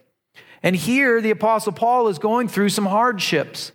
And 0.67 0.75
here, 0.75 1.21
the 1.21 1.31
Apostle 1.31 1.71
Paul 1.71 2.09
is 2.09 2.19
going 2.19 2.49
through 2.49 2.71
some 2.71 2.87
hardships. 2.87 3.71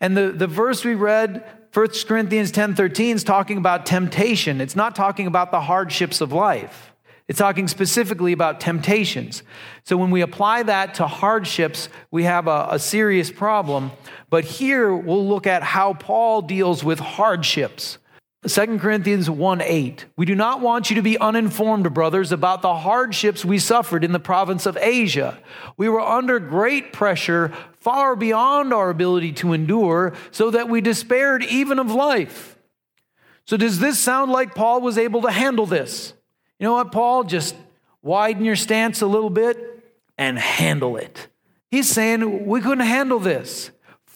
And 0.00 0.16
the, 0.16 0.30
the 0.30 0.46
verse 0.46 0.84
we 0.84 0.94
read 0.94 1.44
1 1.74 1.88
Corinthians 2.06 2.52
10 2.52 2.76
13 2.76 3.16
is 3.16 3.24
talking 3.24 3.58
about 3.58 3.84
temptation. 3.84 4.60
It's 4.60 4.76
not 4.76 4.94
talking 4.94 5.26
about 5.26 5.50
the 5.50 5.62
hardships 5.62 6.20
of 6.20 6.30
life. 6.32 6.92
It's 7.26 7.40
talking 7.40 7.66
specifically 7.66 8.32
about 8.32 8.60
temptations. 8.60 9.42
So 9.82 9.96
when 9.96 10.12
we 10.12 10.20
apply 10.20 10.62
that 10.62 10.94
to 10.94 11.08
hardships, 11.08 11.88
we 12.12 12.22
have 12.22 12.46
a, 12.46 12.68
a, 12.70 12.78
serious 12.78 13.32
problem. 13.32 13.90
But 14.30 14.44
here 14.44 14.94
we'll 14.94 15.26
look 15.26 15.48
at 15.48 15.64
how 15.64 15.94
Paul 15.94 16.42
deals 16.42 16.84
with 16.84 17.00
hardships. 17.00 17.98
2 18.48 18.78
Corinthians 18.78 19.28
1 19.28 19.60
8. 19.60 20.06
We 20.16 20.26
do 20.26 20.34
not 20.34 20.60
want 20.60 20.90
you 20.90 20.96
to 20.96 21.02
be 21.02 21.18
uninformed, 21.18 21.92
brothers, 21.92 22.32
about 22.32 22.62
the 22.62 22.76
hardships 22.76 23.44
we 23.44 23.58
suffered 23.58 24.04
in 24.04 24.12
the 24.12 24.20
province 24.20 24.66
of 24.66 24.76
Asia. 24.76 25.38
We 25.76 25.88
were 25.88 26.00
under 26.00 26.38
great 26.38 26.92
pressure, 26.92 27.52
far 27.80 28.14
beyond 28.14 28.72
our 28.72 28.90
ability 28.90 29.32
to 29.34 29.52
endure, 29.52 30.14
so 30.30 30.50
that 30.50 30.68
we 30.68 30.80
despaired 30.80 31.44
even 31.44 31.78
of 31.78 31.90
life. 31.90 32.56
So, 33.46 33.56
does 33.56 33.78
this 33.78 33.98
sound 33.98 34.30
like 34.30 34.54
Paul 34.54 34.80
was 34.80 34.98
able 34.98 35.22
to 35.22 35.30
handle 35.30 35.66
this? 35.66 36.12
You 36.58 36.64
know 36.64 36.74
what, 36.74 36.92
Paul? 36.92 37.24
Just 37.24 37.56
widen 38.02 38.44
your 38.44 38.56
stance 38.56 39.02
a 39.02 39.06
little 39.06 39.30
bit 39.30 39.58
and 40.16 40.38
handle 40.38 40.96
it. 40.96 41.28
He's 41.70 41.88
saying 41.88 42.46
we 42.46 42.60
couldn't 42.60 42.86
handle 42.86 43.18
this. 43.18 43.70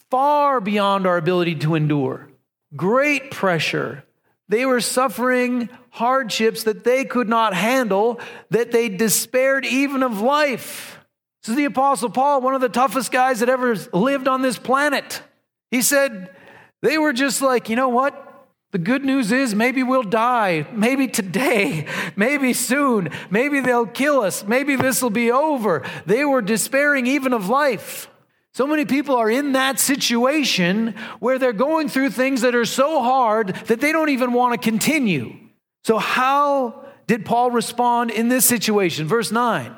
Far 0.09 0.61
beyond 0.61 1.05
our 1.05 1.17
ability 1.17 1.55
to 1.55 1.75
endure. 1.75 2.29
Great 2.75 3.31
pressure 3.31 4.03
they 4.51 4.65
were 4.65 4.81
suffering 4.81 5.69
hardships 5.91 6.63
that 6.63 6.83
they 6.83 7.05
could 7.05 7.29
not 7.29 7.53
handle, 7.53 8.19
that 8.49 8.73
they 8.73 8.89
despaired 8.89 9.65
even 9.65 10.03
of 10.03 10.19
life. 10.19 10.99
This 11.41 11.51
is 11.51 11.55
the 11.55 11.63
Apostle 11.63 12.09
Paul, 12.09 12.41
one 12.41 12.53
of 12.53 12.59
the 12.59 12.67
toughest 12.67 13.13
guys 13.13 13.39
that 13.39 13.47
ever 13.47 13.77
lived 13.93 14.27
on 14.27 14.41
this 14.41 14.59
planet. 14.59 15.23
He 15.71 15.81
said, 15.81 16.35
they 16.81 16.97
were 16.97 17.13
just 17.13 17.41
like, 17.41 17.69
you 17.69 17.77
know 17.77 17.87
what? 17.87 18.27
The 18.71 18.77
good 18.77 19.05
news 19.05 19.31
is 19.31 19.55
maybe 19.55 19.83
we'll 19.83 20.03
die. 20.03 20.67
Maybe 20.73 21.07
today. 21.07 21.87
Maybe 22.17 22.51
soon. 22.51 23.09
Maybe 23.29 23.61
they'll 23.61 23.85
kill 23.85 24.19
us. 24.19 24.43
Maybe 24.45 24.75
this 24.75 25.01
will 25.01 25.09
be 25.09 25.31
over. 25.31 25.83
They 26.05 26.25
were 26.25 26.41
despairing 26.41 27.07
even 27.07 27.31
of 27.31 27.47
life. 27.47 28.09
So 28.53 28.67
many 28.67 28.83
people 28.83 29.15
are 29.15 29.29
in 29.29 29.53
that 29.53 29.79
situation 29.79 30.95
where 31.19 31.39
they're 31.39 31.53
going 31.53 31.87
through 31.87 32.09
things 32.09 32.41
that 32.41 32.53
are 32.53 32.65
so 32.65 33.01
hard 33.01 33.55
that 33.67 33.79
they 33.79 33.93
don't 33.93 34.09
even 34.09 34.33
want 34.33 34.53
to 34.53 34.69
continue. 34.69 35.37
So, 35.83 35.97
how 35.97 36.85
did 37.07 37.25
Paul 37.25 37.51
respond 37.51 38.11
in 38.11 38.27
this 38.27 38.45
situation? 38.45 39.07
Verse 39.07 39.31
9. 39.31 39.75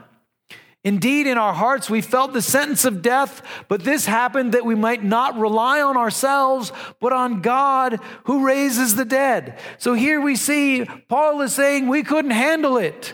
Indeed, 0.84 1.28
in 1.28 1.38
our 1.38 1.54
hearts 1.54 1.90
we 1.90 2.02
felt 2.02 2.34
the 2.34 2.42
sentence 2.42 2.84
of 2.84 3.02
death, 3.02 3.42
but 3.70 3.86
this 3.86 4.06
happened 4.06 4.52
that 4.52 4.66
we 4.66 4.76
might 4.76 5.04
not 5.04 5.40
rely 5.40 5.82
on 5.82 5.96
ourselves, 5.96 6.74
but 7.00 7.14
on 7.14 7.42
God 7.42 8.00
who 8.26 8.46
raises 8.46 8.96
the 8.96 9.06
dead. 9.06 9.60
So 9.78 9.94
here 9.94 10.20
we 10.20 10.36
see 10.36 10.86
Paul 11.08 11.40
is 11.42 11.56
saying 11.56 11.88
we 11.88 12.04
couldn't 12.04 12.32
handle 12.32 12.78
it. 12.78 13.14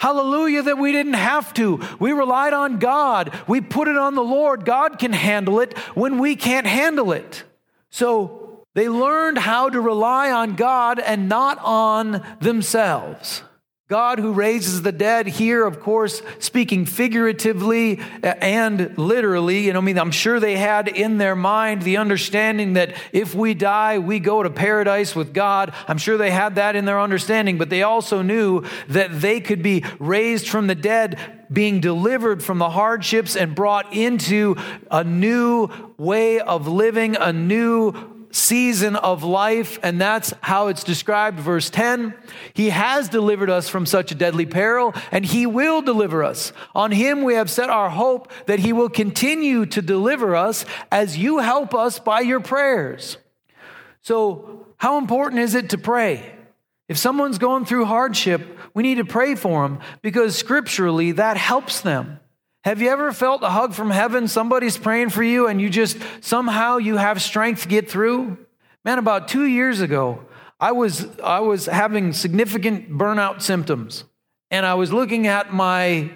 Hallelujah 0.00 0.62
that 0.62 0.78
we 0.78 0.92
didn't 0.92 1.12
have 1.12 1.52
to. 1.54 1.78
We 1.98 2.12
relied 2.12 2.54
on 2.54 2.78
God. 2.78 3.38
We 3.46 3.60
put 3.60 3.86
it 3.86 3.98
on 3.98 4.14
the 4.14 4.24
Lord. 4.24 4.64
God 4.64 4.98
can 4.98 5.12
handle 5.12 5.60
it 5.60 5.76
when 5.94 6.18
we 6.18 6.36
can't 6.36 6.66
handle 6.66 7.12
it. 7.12 7.44
So 7.90 8.64
they 8.72 8.88
learned 8.88 9.36
how 9.36 9.68
to 9.68 9.78
rely 9.78 10.30
on 10.30 10.56
God 10.56 11.00
and 11.00 11.28
not 11.28 11.58
on 11.58 12.24
themselves. 12.40 13.42
God 13.90 14.20
who 14.20 14.32
raises 14.32 14.82
the 14.82 14.92
dead 14.92 15.26
here, 15.26 15.66
of 15.66 15.80
course, 15.80 16.22
speaking 16.38 16.86
figuratively 16.86 17.98
and 18.22 18.96
literally. 18.96 19.66
You 19.66 19.72
know, 19.72 19.80
I 19.80 19.82
mean, 19.82 19.98
I'm 19.98 20.12
sure 20.12 20.38
they 20.38 20.56
had 20.56 20.86
in 20.86 21.18
their 21.18 21.34
mind 21.34 21.82
the 21.82 21.96
understanding 21.96 22.74
that 22.74 22.94
if 23.10 23.34
we 23.34 23.52
die, 23.52 23.98
we 23.98 24.20
go 24.20 24.44
to 24.44 24.48
paradise 24.48 25.16
with 25.16 25.34
God. 25.34 25.74
I'm 25.88 25.98
sure 25.98 26.16
they 26.16 26.30
had 26.30 26.54
that 26.54 26.76
in 26.76 26.84
their 26.84 27.00
understanding, 27.00 27.58
but 27.58 27.68
they 27.68 27.82
also 27.82 28.22
knew 28.22 28.64
that 28.90 29.20
they 29.20 29.40
could 29.40 29.60
be 29.60 29.84
raised 29.98 30.48
from 30.48 30.68
the 30.68 30.76
dead, 30.76 31.18
being 31.52 31.80
delivered 31.80 32.44
from 32.44 32.58
the 32.58 32.70
hardships 32.70 33.34
and 33.34 33.56
brought 33.56 33.92
into 33.92 34.54
a 34.88 35.02
new 35.02 35.68
way 35.98 36.38
of 36.38 36.68
living, 36.68 37.16
a 37.16 37.32
new 37.32 38.19
season 38.32 38.96
of 38.96 39.24
life, 39.24 39.78
and 39.82 40.00
that's 40.00 40.32
how 40.40 40.68
it's 40.68 40.84
described. 40.84 41.38
Verse 41.38 41.70
10 41.70 42.14
He 42.54 42.70
has 42.70 43.08
delivered 43.08 43.50
us 43.50 43.68
from 43.68 43.86
such 43.86 44.12
a 44.12 44.14
deadly 44.14 44.46
peril, 44.46 44.94
and 45.10 45.24
He 45.24 45.46
will 45.46 45.82
deliver 45.82 46.22
us. 46.24 46.52
On 46.74 46.92
Him 46.92 47.22
we 47.22 47.34
have 47.34 47.50
set 47.50 47.70
our 47.70 47.90
hope 47.90 48.30
that 48.46 48.60
He 48.60 48.72
will 48.72 48.88
continue 48.88 49.66
to 49.66 49.82
deliver 49.82 50.34
us 50.36 50.64
as 50.90 51.18
you 51.18 51.38
help 51.38 51.74
us 51.74 51.98
by 51.98 52.20
your 52.20 52.40
prayers. 52.40 53.18
So, 54.02 54.66
how 54.76 54.98
important 54.98 55.42
is 55.42 55.54
it 55.54 55.70
to 55.70 55.78
pray? 55.78 56.34
If 56.88 56.98
someone's 56.98 57.38
going 57.38 57.66
through 57.66 57.84
hardship, 57.84 58.58
we 58.74 58.82
need 58.82 58.96
to 58.96 59.04
pray 59.04 59.34
for 59.34 59.62
them 59.62 59.80
because 60.02 60.36
scripturally 60.36 61.12
that 61.12 61.36
helps 61.36 61.82
them. 61.82 62.18
Have 62.64 62.82
you 62.82 62.90
ever 62.90 63.12
felt 63.12 63.42
a 63.42 63.48
hug 63.48 63.72
from 63.72 63.90
heaven? 63.90 64.28
Somebody's 64.28 64.76
praying 64.76 65.10
for 65.10 65.22
you 65.22 65.46
and 65.46 65.60
you 65.60 65.70
just 65.70 65.96
somehow 66.20 66.76
you 66.76 66.98
have 66.98 67.22
strength 67.22 67.62
to 67.62 67.68
get 67.68 67.90
through? 67.90 68.36
Man, 68.84 68.98
about 68.98 69.28
2 69.28 69.46
years 69.46 69.80
ago, 69.80 70.24
I 70.58 70.72
was 70.72 71.06
I 71.20 71.40
was 71.40 71.66
having 71.66 72.12
significant 72.12 72.90
burnout 72.90 73.40
symptoms. 73.40 74.04
And 74.50 74.66
I 74.66 74.74
was 74.74 74.92
looking 74.92 75.26
at 75.26 75.54
my 75.54 76.10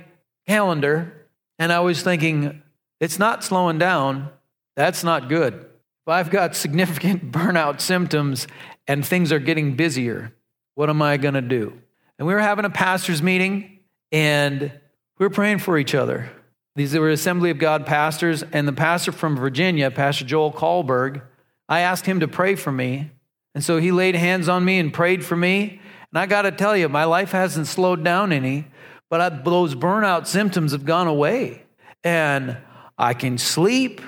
calendar 0.46 1.28
and 1.58 1.72
I 1.72 1.80
was 1.80 2.02
thinking 2.02 2.62
it's 3.00 3.18
not 3.18 3.42
slowing 3.42 3.78
down. 3.78 4.28
That's 4.76 5.02
not 5.04 5.28
good. 5.28 5.54
If 5.54 6.08
I've 6.08 6.30
got 6.30 6.54
significant 6.54 7.32
burnout 7.32 7.80
symptoms 7.80 8.46
and 8.86 9.06
things 9.06 9.32
are 9.32 9.38
getting 9.38 9.76
busier. 9.76 10.32
What 10.74 10.90
am 10.90 11.00
I 11.00 11.16
going 11.16 11.34
to 11.34 11.40
do? 11.40 11.80
And 12.18 12.26
we 12.28 12.34
were 12.34 12.40
having 12.40 12.64
a 12.64 12.70
pastor's 12.70 13.22
meeting 13.22 13.78
and 14.12 14.72
we 15.18 15.26
were 15.26 15.30
praying 15.30 15.58
for 15.58 15.78
each 15.78 15.94
other. 15.94 16.30
These 16.76 16.94
were 16.94 17.10
Assembly 17.10 17.50
of 17.50 17.58
God 17.58 17.86
pastors, 17.86 18.42
and 18.42 18.66
the 18.66 18.72
pastor 18.72 19.12
from 19.12 19.36
Virginia, 19.36 19.90
Pastor 19.90 20.24
Joel 20.24 20.52
Kahlberg, 20.52 21.22
I 21.68 21.80
asked 21.80 22.06
him 22.06 22.20
to 22.20 22.28
pray 22.28 22.56
for 22.56 22.72
me. 22.72 23.10
And 23.54 23.62
so 23.62 23.78
he 23.78 23.92
laid 23.92 24.16
hands 24.16 24.48
on 24.48 24.64
me 24.64 24.78
and 24.78 24.92
prayed 24.92 25.24
for 25.24 25.36
me. 25.36 25.80
And 26.10 26.18
I 26.18 26.26
got 26.26 26.42
to 26.42 26.50
tell 26.50 26.76
you, 26.76 26.88
my 26.88 27.04
life 27.04 27.30
hasn't 27.30 27.68
slowed 27.68 28.02
down 28.02 28.32
any, 28.32 28.66
but 29.08 29.20
I, 29.20 29.28
those 29.28 29.76
burnout 29.76 30.26
symptoms 30.26 30.72
have 30.72 30.84
gone 30.84 31.06
away. 31.06 31.62
And 32.02 32.56
I 32.98 33.14
can 33.14 33.38
sleep. 33.38 34.00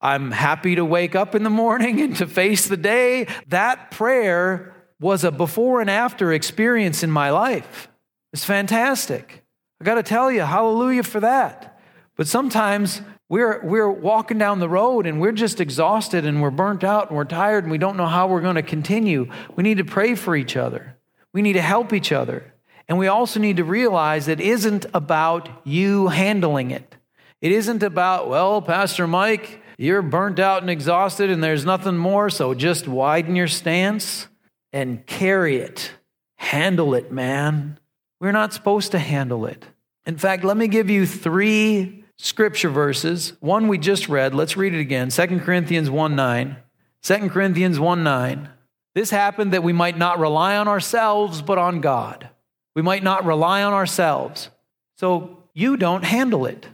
I'm 0.00 0.32
happy 0.32 0.74
to 0.74 0.84
wake 0.84 1.14
up 1.14 1.34
in 1.36 1.44
the 1.44 1.50
morning 1.50 2.00
and 2.02 2.16
to 2.16 2.26
face 2.26 2.66
the 2.66 2.76
day. 2.76 3.28
That 3.46 3.92
prayer 3.92 4.74
was 5.00 5.22
a 5.22 5.30
before 5.30 5.80
and 5.80 5.88
after 5.88 6.32
experience 6.32 7.04
in 7.04 7.10
my 7.12 7.30
life. 7.30 7.88
It's 8.32 8.44
fantastic. 8.44 9.44
I 9.80 9.84
got 9.84 9.94
to 9.94 10.02
tell 10.02 10.30
you, 10.30 10.40
hallelujah 10.40 11.02
for 11.02 11.20
that. 11.20 11.80
But 12.16 12.26
sometimes 12.26 13.00
we're, 13.28 13.64
we're 13.64 13.90
walking 13.90 14.38
down 14.38 14.58
the 14.58 14.68
road 14.68 15.06
and 15.06 15.20
we're 15.20 15.32
just 15.32 15.60
exhausted 15.60 16.24
and 16.24 16.42
we're 16.42 16.50
burnt 16.50 16.82
out 16.82 17.08
and 17.08 17.16
we're 17.16 17.24
tired 17.24 17.64
and 17.64 17.70
we 17.70 17.78
don't 17.78 17.96
know 17.96 18.06
how 18.06 18.26
we're 18.26 18.40
going 18.40 18.56
to 18.56 18.62
continue. 18.62 19.30
We 19.54 19.62
need 19.62 19.78
to 19.78 19.84
pray 19.84 20.14
for 20.14 20.34
each 20.34 20.56
other. 20.56 20.96
We 21.32 21.42
need 21.42 21.52
to 21.52 21.62
help 21.62 21.92
each 21.92 22.10
other. 22.10 22.54
And 22.88 22.98
we 22.98 23.06
also 23.06 23.38
need 23.38 23.58
to 23.58 23.64
realize 23.64 24.28
it 24.28 24.40
isn't 24.40 24.86
about 24.94 25.48
you 25.64 26.08
handling 26.08 26.70
it. 26.70 26.96
It 27.40 27.52
isn't 27.52 27.82
about, 27.82 28.28
well, 28.28 28.60
Pastor 28.62 29.06
Mike, 29.06 29.62
you're 29.76 30.02
burnt 30.02 30.40
out 30.40 30.62
and 30.62 30.70
exhausted 30.70 31.30
and 31.30 31.44
there's 31.44 31.64
nothing 31.64 31.96
more, 31.96 32.30
so 32.30 32.54
just 32.54 32.88
widen 32.88 33.36
your 33.36 33.46
stance 33.46 34.26
and 34.72 35.06
carry 35.06 35.58
it. 35.58 35.92
Handle 36.36 36.94
it, 36.94 37.12
man. 37.12 37.78
We're 38.20 38.32
not 38.32 38.52
supposed 38.52 38.92
to 38.92 38.98
handle 38.98 39.46
it. 39.46 39.64
In 40.06 40.16
fact, 40.16 40.44
let 40.44 40.56
me 40.56 40.68
give 40.68 40.90
you 40.90 41.06
three 41.06 42.04
scripture 42.16 42.68
verses. 42.68 43.34
One 43.40 43.68
we 43.68 43.78
just 43.78 44.08
read. 44.08 44.34
Let's 44.34 44.56
read 44.56 44.74
it 44.74 44.80
again. 44.80 45.10
2 45.10 45.40
Corinthians 45.40 45.90
1 45.90 46.16
9. 46.16 46.56
2 47.02 47.30
Corinthians 47.30 47.78
1 47.78 48.02
9. 48.02 48.48
This 48.94 49.10
happened 49.10 49.52
that 49.52 49.62
we 49.62 49.72
might 49.72 49.96
not 49.96 50.18
rely 50.18 50.56
on 50.56 50.66
ourselves, 50.66 51.42
but 51.42 51.58
on 51.58 51.80
God. 51.80 52.30
We 52.74 52.82
might 52.82 53.02
not 53.02 53.24
rely 53.24 53.62
on 53.62 53.72
ourselves. 53.72 54.50
So 54.96 55.44
you 55.54 55.76
don't 55.76 56.04
handle 56.04 56.46
it. 56.46 56.66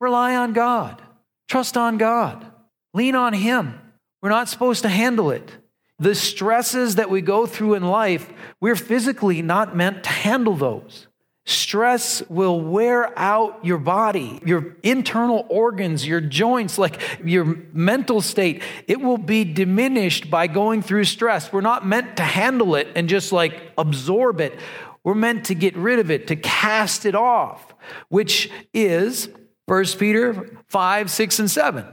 Rely 0.00 0.36
on 0.36 0.52
God. 0.52 1.02
Trust 1.48 1.76
on 1.76 1.98
God. 1.98 2.46
Lean 2.94 3.14
on 3.14 3.32
Him. 3.32 3.80
We're 4.20 4.28
not 4.28 4.48
supposed 4.48 4.82
to 4.82 4.88
handle 4.88 5.30
it. 5.30 5.50
The 6.02 6.16
stresses 6.16 6.96
that 6.96 7.10
we 7.10 7.20
go 7.20 7.46
through 7.46 7.74
in 7.74 7.84
life, 7.84 8.28
we're 8.58 8.74
physically 8.74 9.40
not 9.40 9.76
meant 9.76 10.02
to 10.02 10.10
handle 10.10 10.56
those. 10.56 11.06
Stress 11.46 12.28
will 12.28 12.60
wear 12.60 13.16
out 13.16 13.64
your 13.64 13.78
body, 13.78 14.40
your 14.44 14.74
internal 14.82 15.46
organs, 15.48 16.04
your 16.04 16.20
joints, 16.20 16.76
like 16.76 17.00
your 17.22 17.44
mental 17.72 18.20
state. 18.20 18.64
It 18.88 19.00
will 19.00 19.16
be 19.16 19.44
diminished 19.44 20.28
by 20.28 20.48
going 20.48 20.82
through 20.82 21.04
stress. 21.04 21.52
We're 21.52 21.60
not 21.60 21.86
meant 21.86 22.16
to 22.16 22.24
handle 22.24 22.74
it 22.74 22.88
and 22.96 23.08
just 23.08 23.30
like 23.30 23.62
absorb 23.78 24.40
it. 24.40 24.58
We're 25.04 25.14
meant 25.14 25.44
to 25.46 25.54
get 25.54 25.76
rid 25.76 26.00
of 26.00 26.10
it, 26.10 26.26
to 26.26 26.34
cast 26.34 27.06
it 27.06 27.14
off, 27.14 27.76
which 28.08 28.50
is 28.74 29.28
1 29.66 29.84
Peter 30.00 30.58
5, 30.66 31.10
6, 31.12 31.38
and 31.38 31.48
7. 31.48 31.86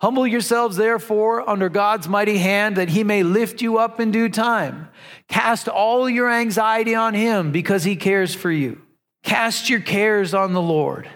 Humble 0.00 0.26
yourselves, 0.26 0.76
therefore, 0.76 1.48
under 1.48 1.68
God's 1.68 2.08
mighty 2.08 2.38
hand, 2.38 2.76
that 2.76 2.90
he 2.90 3.04
may 3.04 3.22
lift 3.22 3.62
you 3.62 3.78
up 3.78 4.00
in 4.00 4.10
due 4.10 4.28
time. 4.28 4.88
Cast 5.28 5.68
all 5.68 6.10
your 6.10 6.30
anxiety 6.30 6.94
on 6.94 7.14
him 7.14 7.52
because 7.52 7.84
he 7.84 7.96
cares 7.96 8.34
for 8.34 8.50
you. 8.50 8.82
Cast 9.22 9.70
your 9.70 9.80
cares 9.80 10.34
on 10.34 10.52
the 10.52 10.60
Lord. 10.60 11.08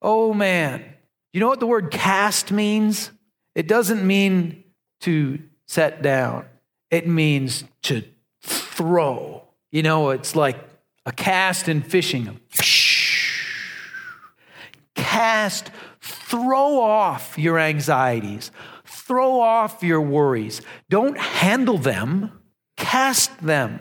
Oh, 0.00 0.32
man. 0.32 0.84
You 1.32 1.40
know 1.40 1.48
what 1.48 1.60
the 1.60 1.66
word 1.66 1.90
cast 1.90 2.52
means? 2.52 3.10
It 3.54 3.66
doesn't 3.66 4.06
mean 4.06 4.64
to 5.00 5.40
set 5.66 6.02
down, 6.02 6.46
it 6.90 7.06
means 7.06 7.64
to 7.82 8.02
throw. 8.42 9.42
You 9.72 9.82
know, 9.82 10.10
it's 10.10 10.36
like 10.36 10.58
a 11.04 11.12
cast 11.12 11.68
in 11.68 11.82
fishing. 11.82 12.40
Cast 14.94 15.70
Throw 16.28 16.80
off 16.80 17.38
your 17.38 17.56
anxieties, 17.56 18.50
throw 18.84 19.40
off 19.40 19.82
your 19.82 20.00
worries. 20.00 20.60
Don't 20.90 21.16
handle 21.16 21.78
them, 21.78 22.40
cast 22.76 23.40
them, 23.40 23.78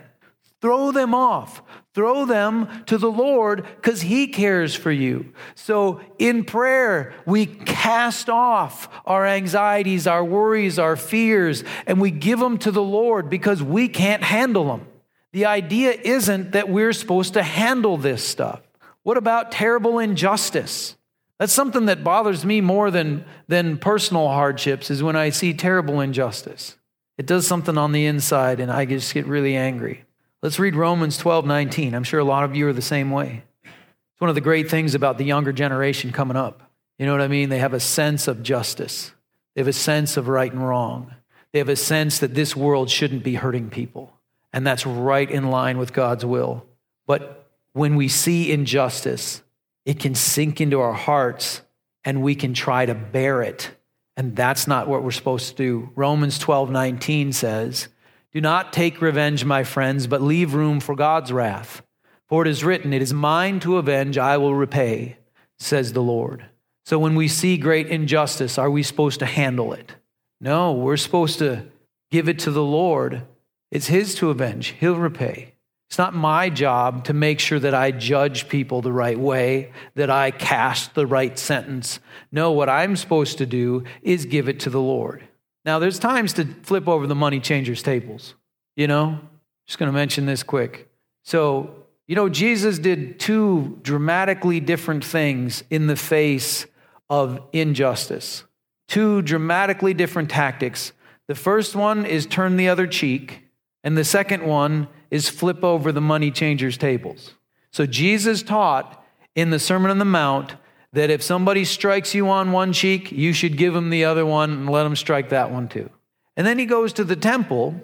throw 0.61 0.91
them 0.91 1.15
off. 1.15 1.63
Throw 1.95 2.25
them 2.25 2.83
to 2.87 2.97
the 2.97 3.09
Lord 3.09 3.65
because 3.77 4.01
He 4.01 4.27
cares 4.27 4.75
for 4.75 4.91
you. 4.91 5.31
So 5.55 6.01
in 6.19 6.43
prayer, 6.43 7.13
we 7.25 7.45
cast 7.45 8.29
off 8.29 8.89
our 9.05 9.25
anxieties, 9.25 10.05
our 10.05 10.23
worries, 10.23 10.77
our 10.77 10.97
fears, 10.97 11.63
and 11.87 12.01
we 12.01 12.11
give 12.11 12.39
them 12.39 12.57
to 12.59 12.71
the 12.71 12.83
Lord 12.83 13.29
because 13.29 13.63
we 13.63 13.87
can't 13.87 14.23
handle 14.23 14.65
them. 14.65 14.87
The 15.31 15.45
idea 15.45 15.91
isn't 15.91 16.51
that 16.51 16.67
we're 16.67 16.91
supposed 16.91 17.35
to 17.35 17.43
handle 17.43 17.95
this 17.95 18.21
stuff. 18.21 18.59
What 19.03 19.15
about 19.15 19.53
terrible 19.53 19.99
injustice? 19.99 20.97
That's 21.39 21.53
something 21.53 21.85
that 21.87 22.03
bothers 22.03 22.45
me 22.45 22.61
more 22.61 22.91
than, 22.91 23.25
than 23.47 23.77
personal 23.77 24.29
hardships 24.29 24.89
is 24.89 25.03
when 25.03 25.15
I 25.15 25.29
see 25.29 25.53
terrible 25.53 25.99
injustice. 25.99 26.77
It 27.17 27.25
does 27.25 27.45
something 27.45 27.77
on 27.77 27.91
the 27.91 28.05
inside 28.05 28.59
and 28.59 28.71
I 28.71 28.85
just 28.85 29.13
get 29.13 29.25
really 29.25 29.55
angry. 29.55 30.05
Let's 30.41 30.59
read 30.59 30.75
Romans 30.75 31.17
12 31.17 31.45
19. 31.45 31.93
I'm 31.93 32.03
sure 32.03 32.19
a 32.19 32.25
lot 32.25 32.43
of 32.43 32.55
you 32.55 32.67
are 32.67 32.73
the 32.73 32.81
same 32.81 33.11
way. 33.11 33.43
It's 33.63 34.21
one 34.21 34.29
of 34.29 34.35
the 34.35 34.41
great 34.41 34.69
things 34.69 34.95
about 34.95 35.17
the 35.17 35.25
younger 35.25 35.51
generation 35.51 36.11
coming 36.11 36.37
up. 36.37 36.71
You 36.97 37.05
know 37.05 37.11
what 37.11 37.21
I 37.21 37.27
mean? 37.27 37.49
They 37.49 37.59
have 37.59 37.73
a 37.73 37.79
sense 37.79 38.27
of 38.27 38.43
justice, 38.43 39.11
they 39.53 39.61
have 39.61 39.67
a 39.67 39.73
sense 39.73 40.17
of 40.17 40.27
right 40.27 40.51
and 40.51 40.65
wrong, 40.65 41.13
they 41.51 41.59
have 41.59 41.67
a 41.67 41.75
sense 41.75 42.19
that 42.19 42.33
this 42.33 42.55
world 42.55 42.89
shouldn't 42.89 43.23
be 43.23 43.35
hurting 43.35 43.69
people. 43.69 44.13
And 44.53 44.65
that's 44.65 44.85
right 44.85 45.29
in 45.29 45.49
line 45.49 45.77
with 45.77 45.91
God's 45.91 46.25
will. 46.25 46.65
But 47.05 47.49
when 47.73 47.97
we 47.97 48.07
see 48.07 48.53
injustice, 48.53 49.41
it 49.85 49.99
can 49.99 50.15
sink 50.15 50.59
into 50.59 50.79
our 50.79 50.93
hearts 50.93 51.61
and 52.03 52.21
we 52.21 52.35
can 52.35 52.53
try 52.53 52.85
to 52.85 52.95
bear 52.95 53.41
it. 53.41 53.71
And 54.17 54.35
that's 54.35 54.67
not 54.67 54.87
what 54.87 55.03
we're 55.03 55.11
supposed 55.11 55.49
to 55.49 55.55
do. 55.55 55.89
Romans 55.95 56.39
12 56.39 56.71
19 56.71 57.33
says, 57.33 57.87
Do 58.31 58.41
not 58.41 58.73
take 58.73 59.01
revenge, 59.01 59.45
my 59.45 59.63
friends, 59.63 60.07
but 60.07 60.21
leave 60.21 60.53
room 60.53 60.79
for 60.79 60.95
God's 60.95 61.31
wrath. 61.31 61.81
For 62.27 62.41
it 62.41 62.47
is 62.47 62.63
written, 62.63 62.93
It 62.93 63.01
is 63.01 63.13
mine 63.13 63.59
to 63.61 63.77
avenge, 63.77 64.17
I 64.17 64.37
will 64.37 64.55
repay, 64.55 65.17
says 65.59 65.93
the 65.93 66.01
Lord. 66.01 66.45
So 66.85 66.97
when 66.99 67.15
we 67.15 67.27
see 67.27 67.57
great 67.57 67.87
injustice, 67.87 68.57
are 68.57 68.69
we 68.69 68.83
supposed 68.83 69.19
to 69.19 69.25
handle 69.25 69.73
it? 69.73 69.95
No, 70.39 70.71
we're 70.73 70.97
supposed 70.97 71.39
to 71.39 71.65
give 72.11 72.29
it 72.29 72.39
to 72.39 72.51
the 72.51 72.63
Lord. 72.63 73.23
It's 73.71 73.87
His 73.87 74.15
to 74.15 74.29
avenge, 74.29 74.75
He'll 74.79 74.95
repay. 74.95 75.54
It's 75.87 75.97
not 75.97 76.15
my 76.15 76.49
job 76.49 77.05
to 77.05 77.13
make 77.13 77.39
sure 77.39 77.59
that 77.59 77.73
I 77.73 77.91
judge 77.91 78.49
people 78.49 78.81
the 78.81 78.91
right 78.91 79.19
way, 79.19 79.71
that 79.93 80.09
I 80.09 80.31
cast 80.31 80.95
the 80.95 81.05
right 81.05 81.37
sentence. 81.37 81.99
No, 82.31 82.51
what 82.51 82.69
I'm 82.69 82.95
supposed 82.95 83.37
to 83.37 83.45
do 83.45 83.83
is 84.01 84.25
give 84.25 84.49
it 84.49 84.59
to 84.61 84.69
the 84.69 84.81
Lord. 84.81 85.27
Now, 85.63 85.79
there's 85.79 85.99
times 85.99 86.33
to 86.33 86.45
flip 86.63 86.87
over 86.87 87.07
the 87.07 87.15
money 87.15 87.39
changers' 87.39 87.83
tables. 87.83 88.35
You 88.75 88.87
know, 88.87 89.19
just 89.67 89.79
going 89.79 89.91
to 89.91 89.97
mention 89.97 90.25
this 90.25 90.43
quick. 90.43 90.89
So, 91.23 91.85
you 92.07 92.15
know, 92.15 92.29
Jesus 92.29 92.77
did 92.77 93.19
two 93.19 93.79
dramatically 93.81 94.59
different 94.59 95.03
things 95.03 95.63
in 95.69 95.87
the 95.87 95.95
face 95.95 96.65
of 97.09 97.39
injustice, 97.53 98.43
two 98.87 99.21
dramatically 99.21 99.93
different 99.93 100.29
tactics. 100.29 100.91
The 101.27 101.35
first 101.35 101.75
one 101.75 102.05
is 102.05 102.25
turn 102.25 102.57
the 102.57 102.69
other 102.69 102.85
cheek, 102.85 103.43
and 103.83 103.97
the 103.97 104.03
second 104.03 104.45
one 104.45 104.87
is 105.15 105.29
flip 105.29 105.63
over 105.63 105.91
the 105.91 106.01
money 106.01 106.29
changers' 106.29 106.77
tables. 106.77 107.33
So 107.71 107.85
Jesus 107.85 108.43
taught 108.43 109.03
in 109.33 109.49
the 109.49 109.59
Sermon 109.59 109.89
on 109.89 109.97
the 109.97 110.05
Mount 110.05 110.55
that 110.91 111.09
if 111.09 111.23
somebody 111.23 111.63
strikes 111.65 112.13
you 112.13 112.29
on 112.29 112.51
one 112.51 112.73
cheek, 112.73 113.11
you 113.11 113.31
should 113.31 113.57
give 113.57 113.73
them 113.73 113.89
the 113.89 114.05
other 114.05 114.25
one 114.25 114.51
and 114.51 114.69
let 114.69 114.83
them 114.83 114.95
strike 114.95 115.29
that 115.29 115.51
one 115.51 115.67
too. 115.67 115.89
And 116.37 116.45
then 116.45 116.59
he 116.59 116.65
goes 116.65 116.91
to 116.93 117.05
the 117.05 117.15
temple 117.15 117.81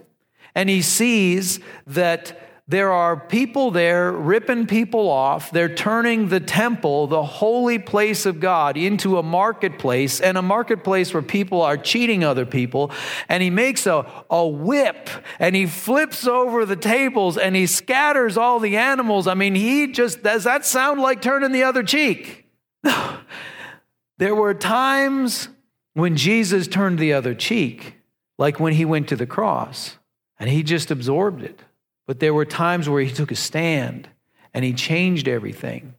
and 0.53 0.69
he 0.69 0.81
sees 0.81 1.59
that 1.87 2.37
there 2.67 2.91
are 2.91 3.17
people 3.17 3.71
there 3.71 4.11
ripping 4.11 4.67
people 4.67 5.09
off. 5.09 5.51
They're 5.51 5.73
turning 5.73 6.29
the 6.29 6.39
temple, 6.39 7.07
the 7.07 7.23
holy 7.23 7.79
place 7.79 8.25
of 8.25 8.39
God, 8.39 8.77
into 8.77 9.17
a 9.17 9.23
marketplace 9.23 10.21
and 10.21 10.37
a 10.37 10.41
marketplace 10.41 11.13
where 11.13 11.23
people 11.23 11.61
are 11.61 11.75
cheating 11.75 12.23
other 12.23 12.45
people. 12.45 12.91
And 13.27 13.43
he 13.43 13.49
makes 13.49 13.87
a, 13.87 14.09
a 14.29 14.47
whip 14.47 15.09
and 15.39 15.55
he 15.55 15.65
flips 15.65 16.25
over 16.25 16.65
the 16.65 16.75
tables 16.75 17.37
and 17.37 17.55
he 17.55 17.65
scatters 17.65 18.37
all 18.37 18.59
the 18.59 18.77
animals. 18.77 19.27
I 19.27 19.33
mean, 19.33 19.55
he 19.55 19.87
just, 19.87 20.23
does 20.23 20.45
that 20.45 20.65
sound 20.65 21.01
like 21.01 21.21
turning 21.21 21.51
the 21.51 21.63
other 21.63 21.83
cheek? 21.83 22.47
there 24.17 24.35
were 24.35 24.53
times 24.53 25.49
when 25.93 26.15
Jesus 26.15 26.67
turned 26.67 26.99
the 26.99 27.11
other 27.11 27.33
cheek, 27.33 27.95
like 28.37 28.59
when 28.59 28.73
he 28.73 28.85
went 28.85 29.09
to 29.09 29.15
the 29.15 29.25
cross. 29.25 29.97
and 30.39 30.49
he 30.49 30.63
just 30.63 30.89
absorbed 30.89 31.43
it. 31.43 31.59
But 32.11 32.19
there 32.19 32.33
were 32.33 32.43
times 32.43 32.89
where 32.89 33.01
he 33.01 33.09
took 33.09 33.31
a 33.31 33.37
stand 33.37 34.09
and 34.53 34.65
he 34.65 34.73
changed 34.73 35.29
everything. 35.29 35.93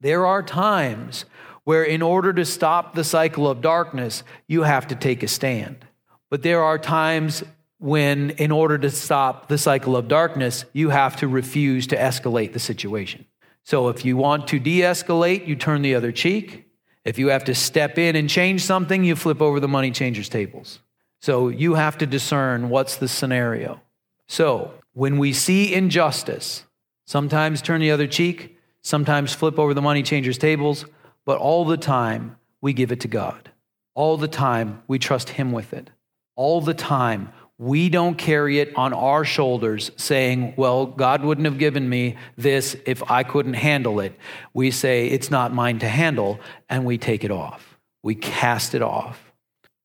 There 0.00 0.24
are 0.24 0.42
times 0.42 1.26
where, 1.64 1.84
in 1.84 2.00
order 2.00 2.32
to 2.32 2.46
stop 2.46 2.94
the 2.94 3.04
cycle 3.04 3.46
of 3.46 3.60
darkness, 3.60 4.22
you 4.48 4.62
have 4.62 4.86
to 4.86 4.94
take 4.94 5.22
a 5.22 5.28
stand. 5.28 5.84
But 6.30 6.42
there 6.42 6.62
are 6.62 6.78
times 6.78 7.44
when, 7.76 8.30
in 8.38 8.50
order 8.50 8.78
to 8.78 8.90
stop 8.90 9.48
the 9.48 9.58
cycle 9.58 9.98
of 9.98 10.08
darkness, 10.08 10.64
you 10.72 10.88
have 10.88 11.16
to 11.16 11.28
refuse 11.28 11.86
to 11.88 11.96
escalate 11.96 12.54
the 12.54 12.58
situation. 12.58 13.26
So, 13.62 13.88
if 13.88 14.02
you 14.02 14.16
want 14.16 14.48
to 14.48 14.58
de 14.58 14.80
escalate, 14.80 15.46
you 15.46 15.56
turn 15.56 15.82
the 15.82 15.94
other 15.94 16.10
cheek. 16.10 16.70
If 17.04 17.18
you 17.18 17.28
have 17.28 17.44
to 17.44 17.54
step 17.54 17.98
in 17.98 18.16
and 18.16 18.30
change 18.30 18.62
something, 18.62 19.04
you 19.04 19.14
flip 19.14 19.42
over 19.42 19.60
the 19.60 19.68
money 19.68 19.90
changers' 19.90 20.30
tables. 20.30 20.78
So, 21.20 21.48
you 21.48 21.74
have 21.74 21.98
to 21.98 22.06
discern 22.06 22.70
what's 22.70 22.96
the 22.96 23.08
scenario. 23.08 23.82
So, 24.26 24.72
when 24.92 25.18
we 25.18 25.32
see 25.32 25.72
injustice, 25.72 26.64
sometimes 27.06 27.62
turn 27.62 27.80
the 27.80 27.90
other 27.90 28.06
cheek, 28.06 28.58
sometimes 28.82 29.34
flip 29.34 29.58
over 29.58 29.74
the 29.74 29.82
money 29.82 30.02
changers' 30.02 30.38
tables, 30.38 30.84
but 31.24 31.38
all 31.38 31.64
the 31.64 31.76
time 31.76 32.36
we 32.60 32.72
give 32.72 32.92
it 32.92 33.00
to 33.00 33.08
God. 33.08 33.50
All 33.94 34.16
the 34.16 34.28
time 34.28 34.82
we 34.88 34.98
trust 34.98 35.30
Him 35.30 35.52
with 35.52 35.72
it. 35.72 35.90
All 36.36 36.60
the 36.60 36.74
time 36.74 37.32
we 37.58 37.90
don't 37.90 38.16
carry 38.16 38.58
it 38.58 38.74
on 38.74 38.94
our 38.94 39.22
shoulders 39.22 39.90
saying, 39.96 40.54
Well, 40.56 40.86
God 40.86 41.22
wouldn't 41.22 41.44
have 41.44 41.58
given 41.58 41.88
me 41.88 42.16
this 42.36 42.74
if 42.86 43.08
I 43.10 43.22
couldn't 43.22 43.54
handle 43.54 44.00
it. 44.00 44.18
We 44.54 44.70
say, 44.70 45.08
It's 45.08 45.30
not 45.30 45.52
mine 45.52 45.78
to 45.80 45.88
handle, 45.88 46.40
and 46.70 46.86
we 46.86 46.96
take 46.96 47.22
it 47.22 47.30
off. 47.30 47.78
We 48.02 48.14
cast 48.14 48.74
it 48.74 48.80
off. 48.80 49.30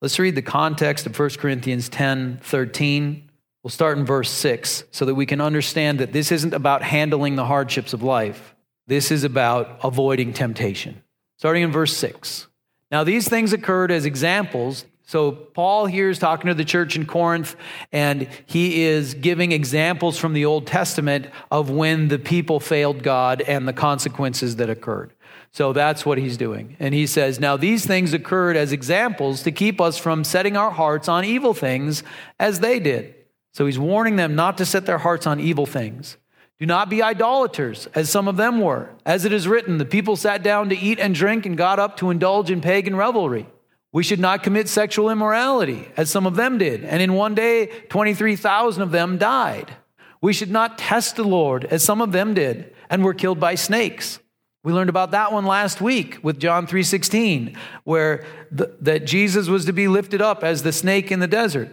Let's 0.02 0.20
read 0.20 0.36
the 0.36 0.42
context 0.42 1.06
of 1.06 1.20
1 1.20 1.32
Corinthians 1.32 1.90
10 1.90 2.40
13. 2.42 3.25
We'll 3.66 3.72
start 3.72 3.98
in 3.98 4.06
verse 4.06 4.30
6 4.30 4.84
so 4.92 5.06
that 5.06 5.16
we 5.16 5.26
can 5.26 5.42
understand 5.42 6.00
that 6.00 6.14
this 6.14 6.32
isn't 6.32 6.54
about 6.54 6.84
handling 6.84 7.36
the 7.36 7.46
hardships 7.46 7.94
of 7.94 8.04
life, 8.04 8.54
this 8.86 9.10
is 9.10 9.24
about 9.24 9.80
avoiding 9.84 10.34
temptation. 10.34 11.02
Starting 11.40 11.64
in 11.64 11.72
verse 11.72 11.98
6. 11.98 12.46
Now, 12.92 13.04
these 13.04 13.28
things 13.28 13.54
occurred 13.54 13.90
as 13.90 14.06
examples 14.06 14.86
so, 15.08 15.32
Paul 15.32 15.86
here 15.86 16.10
is 16.10 16.18
talking 16.18 16.48
to 16.48 16.56
the 16.56 16.66
church 16.66 16.96
in 16.96 17.06
Corinth, 17.06 17.56
and 17.92 18.28
he 18.48 18.82
is 18.82 19.14
giving 19.14 19.52
examples 19.52 20.18
from 20.18 20.34
the 20.34 20.46
Old 20.46 20.66
Testament 20.66 21.28
of 21.52 21.70
when 21.70 22.08
the 22.08 22.18
people 22.18 22.60
failed 22.60 23.04
God 23.04 23.42
and 23.42 23.68
the 23.68 23.74
consequences 23.74 24.56
that 24.56 24.68
occurred. 24.68 25.14
So, 25.52 25.74
that's 25.74 26.08
what 26.08 26.18
he's 26.18 26.38
doing. 26.38 26.76
And 26.80 26.96
he 26.96 27.06
says, 27.06 27.40
Now, 27.40 27.56
these 27.56 27.86
things 27.86 28.14
occurred 28.14 28.58
as 28.58 28.72
examples 28.72 29.44
to 29.44 29.52
keep 29.52 29.80
us 29.80 30.00
from 30.00 30.24
setting 30.24 30.58
our 30.58 30.72
hearts 30.72 31.08
on 31.08 31.24
evil 31.24 31.54
things 31.54 32.02
as 32.40 32.60
they 32.60 32.80
did. 32.80 33.15
So, 33.56 33.66
he's 33.66 33.80
warning 33.80 34.18
them 34.18 34.36
not 34.36 34.58
to 34.58 34.66
set 34.66 34.86
their 34.86 34.98
hearts 34.98 35.26
on 35.26 35.40
evil 35.40 35.66
things. 35.66 36.18
Do 36.60 36.66
not 36.66 36.90
be 36.90 37.02
idolaters, 37.02 37.88
as 37.96 38.10
some 38.10 38.28
of 38.28 38.36
them 38.36 38.60
were. 38.60 38.90
As 39.06 39.24
it 39.24 39.32
is 39.32 39.48
written, 39.48 39.78
the 39.78 39.86
people 39.86 40.18
sat 40.18 40.44
down 40.44 40.68
to 40.68 40.78
eat 40.78 41.00
and 41.00 41.16
drink 41.16 41.46
and 41.46 41.56
got 41.56 41.80
up 41.80 41.96
to 41.98 42.10
indulge 42.10 42.52
in 42.52 42.60
pagan 42.60 42.98
revelry. 42.98 43.48
We 43.94 44.04
should 44.04 44.20
not 44.20 44.44
commit 44.44 44.68
sexual 44.68 45.10
immorality, 45.10 45.88
as 45.96 46.10
some 46.10 46.26
of 46.26 46.36
them 46.36 46.58
did. 46.58 46.84
And 46.84 47.02
in 47.02 47.14
one 47.14 47.34
day, 47.34 47.68
23,000 47.88 48.82
of 48.82 48.92
them 48.92 49.18
died. 49.18 49.74
We 50.20 50.34
should 50.34 50.52
not 50.52 50.78
test 50.78 51.16
the 51.16 51.24
Lord, 51.24 51.64
as 51.64 51.82
some 51.82 52.02
of 52.02 52.12
them 52.12 52.34
did, 52.34 52.74
and 52.90 53.06
were 53.06 53.14
killed 53.14 53.40
by 53.40 53.56
snakes. 53.56 54.20
We 54.66 54.74
learned 54.74 54.90
about 54.90 55.12
that 55.12 55.32
one 55.32 55.46
last 55.46 55.80
week 55.80 56.20
with 56.22 56.42
John 56.42 56.68
3:16, 56.68 57.56
where 57.86 58.26
the, 58.52 58.76
that 58.82 59.06
Jesus 59.06 59.48
was 59.48 59.64
to 59.64 59.72
be 59.72 59.88
lifted 59.88 60.22
up 60.22 60.44
as 60.44 60.64
the 60.64 60.74
snake 60.74 61.10
in 61.10 61.22
the 61.22 61.28
desert. 61.28 61.70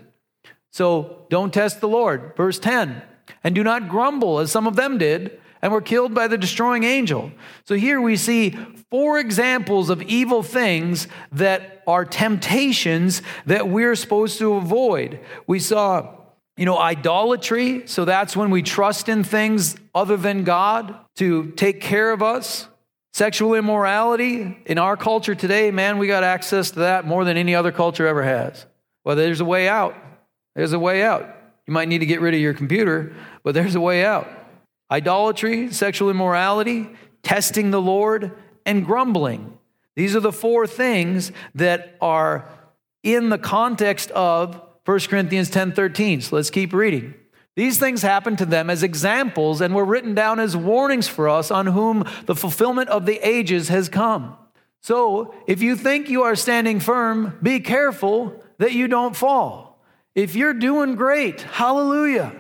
So 0.73 1.27
don't 1.29 1.55
test 1.55 1.81
the 1.81 1.89
Lord. 1.89 2.33
Verse 2.37 2.59
10. 2.59 3.03
And 3.45 3.55
do 3.55 3.63
not 3.63 3.89
grumble, 3.89 4.41
as 4.41 4.51
some 4.51 4.67
of 4.67 4.75
them 4.75 4.99
did, 4.99 5.39
and 5.61 5.71
were 5.71 5.81
killed 5.81 6.15
by 6.15 6.27
the 6.27 6.39
destroying 6.39 6.83
angel. 6.83 7.31
So 7.65 7.77
here 7.77 8.01
we 8.01 8.17
see 8.17 8.57
four 8.91 9.19
examples 9.19 9.91
of 9.91 10.03
evil 10.03 10.43
things 10.43 11.07
that 11.31 11.83
are 11.87 12.05
temptations 12.05 13.23
that 13.47 13.69
we're 13.69 13.95
supposed 13.95 14.39
to 14.39 14.55
avoid. 14.55 15.21
We 15.47 15.61
saw, 15.61 16.15
you 16.57 16.65
know, 16.65 16.79
idolatry. 16.79 17.87
So 17.87 18.05
that's 18.05 18.37
when 18.37 18.51
we 18.51 18.63
trust 18.63 19.09
in 19.09 19.25
things 19.25 19.77
other 19.95 20.17
than 20.17 20.43
God 20.43 20.97
to 21.17 21.53
take 21.53 21.81
care 21.81 22.13
of 22.13 22.23
us. 22.23 22.67
Sexual 23.13 23.55
immorality 23.55 24.59
in 24.65 24.79
our 24.79 24.97
culture 24.97 25.35
today, 25.35 25.71
man, 25.71 25.99
we 25.99 26.07
got 26.07 26.25
access 26.25 26.71
to 26.71 26.81
that 26.81 27.07
more 27.07 27.27
than 27.27 27.37
any 27.37 27.55
other 27.55 27.71
culture 27.71 28.07
ever 28.07 28.23
has. 28.23 28.65
Well, 29.05 29.17
there's 29.17 29.41
a 29.41 29.45
way 29.45 29.69
out. 29.69 29.95
There's 30.55 30.73
a 30.73 30.79
way 30.79 31.03
out. 31.03 31.29
You 31.67 31.73
might 31.73 31.89
need 31.89 31.99
to 31.99 32.07
get 32.07 32.21
rid 32.21 32.35
of 32.35 32.41
your 32.41 32.55
computer, 32.55 33.15
but 33.43 33.55
there's 33.55 33.75
a 33.75 33.81
way 33.81 34.05
out. 34.05 34.29
Idolatry, 34.91 35.73
sexual 35.73 36.11
immorality, 36.11 36.91
testing 37.23 37.71
the 37.71 37.81
Lord, 37.81 38.33
and 38.67 38.85
grumbling. 38.85 39.59
These 39.97 40.17
are 40.17 40.21
the 40.21 40.33
four 40.33 40.67
things 40.67 41.33
that 41.55 41.97
are 42.01 42.49
in 43.03 43.29
the 43.29 43.39
context 43.39 44.11
of 44.11 44.61
1 44.85 45.01
Corinthians 45.01 45.51
10 45.51 45.73
13. 45.73 46.21
So 46.23 46.37
let's 46.37 46.51
keep 46.51 46.73
reading. 46.73 47.15
These 47.55 47.79
things 47.79 48.01
happened 48.01 48.39
to 48.39 48.47
them 48.47 48.71
as 48.71 48.83
examples 48.83 49.61
and 49.61 49.75
were 49.75 49.85
written 49.85 50.15
down 50.15 50.41
as 50.41 50.57
warnings 50.57 51.07
for 51.07 51.29
us 51.29 51.51
on 51.51 51.67
whom 51.67 52.05
the 52.25 52.35
fulfillment 52.35 52.89
of 52.89 53.05
the 53.05 53.19
ages 53.27 53.69
has 53.69 53.89
come. 53.91 54.37
So 54.81 55.35
if 55.47 55.61
you 55.61 55.77
think 55.77 56.09
you 56.09 56.23
are 56.23 56.35
standing 56.35 56.81
firm, 56.81 57.39
be 57.43 57.61
careful 57.61 58.43
that 58.59 58.73
you 58.73 58.89
don't 58.89 59.15
fall. 59.15 59.72
If 60.15 60.35
you're 60.35 60.55
doing 60.55 60.95
great, 60.95 61.43
hallelujah. 61.43 62.35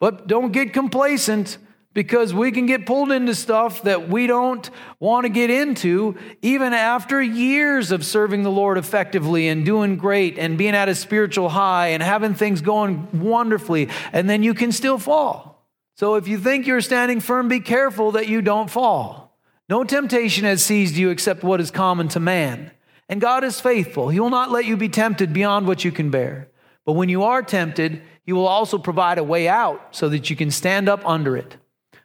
But 0.00 0.26
don't 0.26 0.52
get 0.52 0.72
complacent 0.72 1.58
because 1.94 2.34
we 2.34 2.50
can 2.50 2.66
get 2.66 2.84
pulled 2.84 3.12
into 3.12 3.34
stuff 3.34 3.82
that 3.82 4.08
we 4.08 4.26
don't 4.26 4.68
want 4.98 5.24
to 5.24 5.30
get 5.30 5.48
into 5.48 6.16
even 6.42 6.72
after 6.72 7.22
years 7.22 7.92
of 7.92 8.04
serving 8.04 8.42
the 8.42 8.50
Lord 8.50 8.76
effectively 8.76 9.48
and 9.48 9.64
doing 9.64 9.96
great 9.96 10.36
and 10.36 10.58
being 10.58 10.74
at 10.74 10.88
a 10.88 10.94
spiritual 10.94 11.48
high 11.48 11.88
and 11.88 12.02
having 12.02 12.34
things 12.34 12.60
going 12.60 13.08
wonderfully, 13.12 13.88
and 14.12 14.28
then 14.28 14.42
you 14.42 14.52
can 14.52 14.72
still 14.72 14.98
fall. 14.98 15.66
So 15.96 16.16
if 16.16 16.26
you 16.26 16.38
think 16.38 16.66
you're 16.66 16.80
standing 16.80 17.20
firm, 17.20 17.46
be 17.46 17.60
careful 17.60 18.12
that 18.12 18.28
you 18.28 18.42
don't 18.42 18.68
fall. 18.68 19.38
No 19.68 19.84
temptation 19.84 20.44
has 20.44 20.62
seized 20.62 20.96
you 20.96 21.10
except 21.10 21.44
what 21.44 21.60
is 21.60 21.70
common 21.70 22.08
to 22.08 22.20
man. 22.20 22.72
And 23.08 23.20
God 23.20 23.44
is 23.44 23.60
faithful. 23.60 24.08
He 24.08 24.18
will 24.18 24.30
not 24.30 24.50
let 24.50 24.64
you 24.64 24.76
be 24.76 24.88
tempted 24.88 25.32
beyond 25.32 25.66
what 25.66 25.84
you 25.84 25.92
can 25.92 26.10
bear. 26.10 26.48
But 26.84 26.92
when 26.92 27.08
you 27.08 27.22
are 27.22 27.42
tempted, 27.42 28.02
He 28.24 28.32
will 28.32 28.46
also 28.46 28.78
provide 28.78 29.18
a 29.18 29.24
way 29.24 29.48
out 29.48 29.94
so 29.94 30.08
that 30.08 30.30
you 30.30 30.36
can 30.36 30.50
stand 30.50 30.88
up 30.88 31.06
under 31.06 31.36
it. 31.36 31.56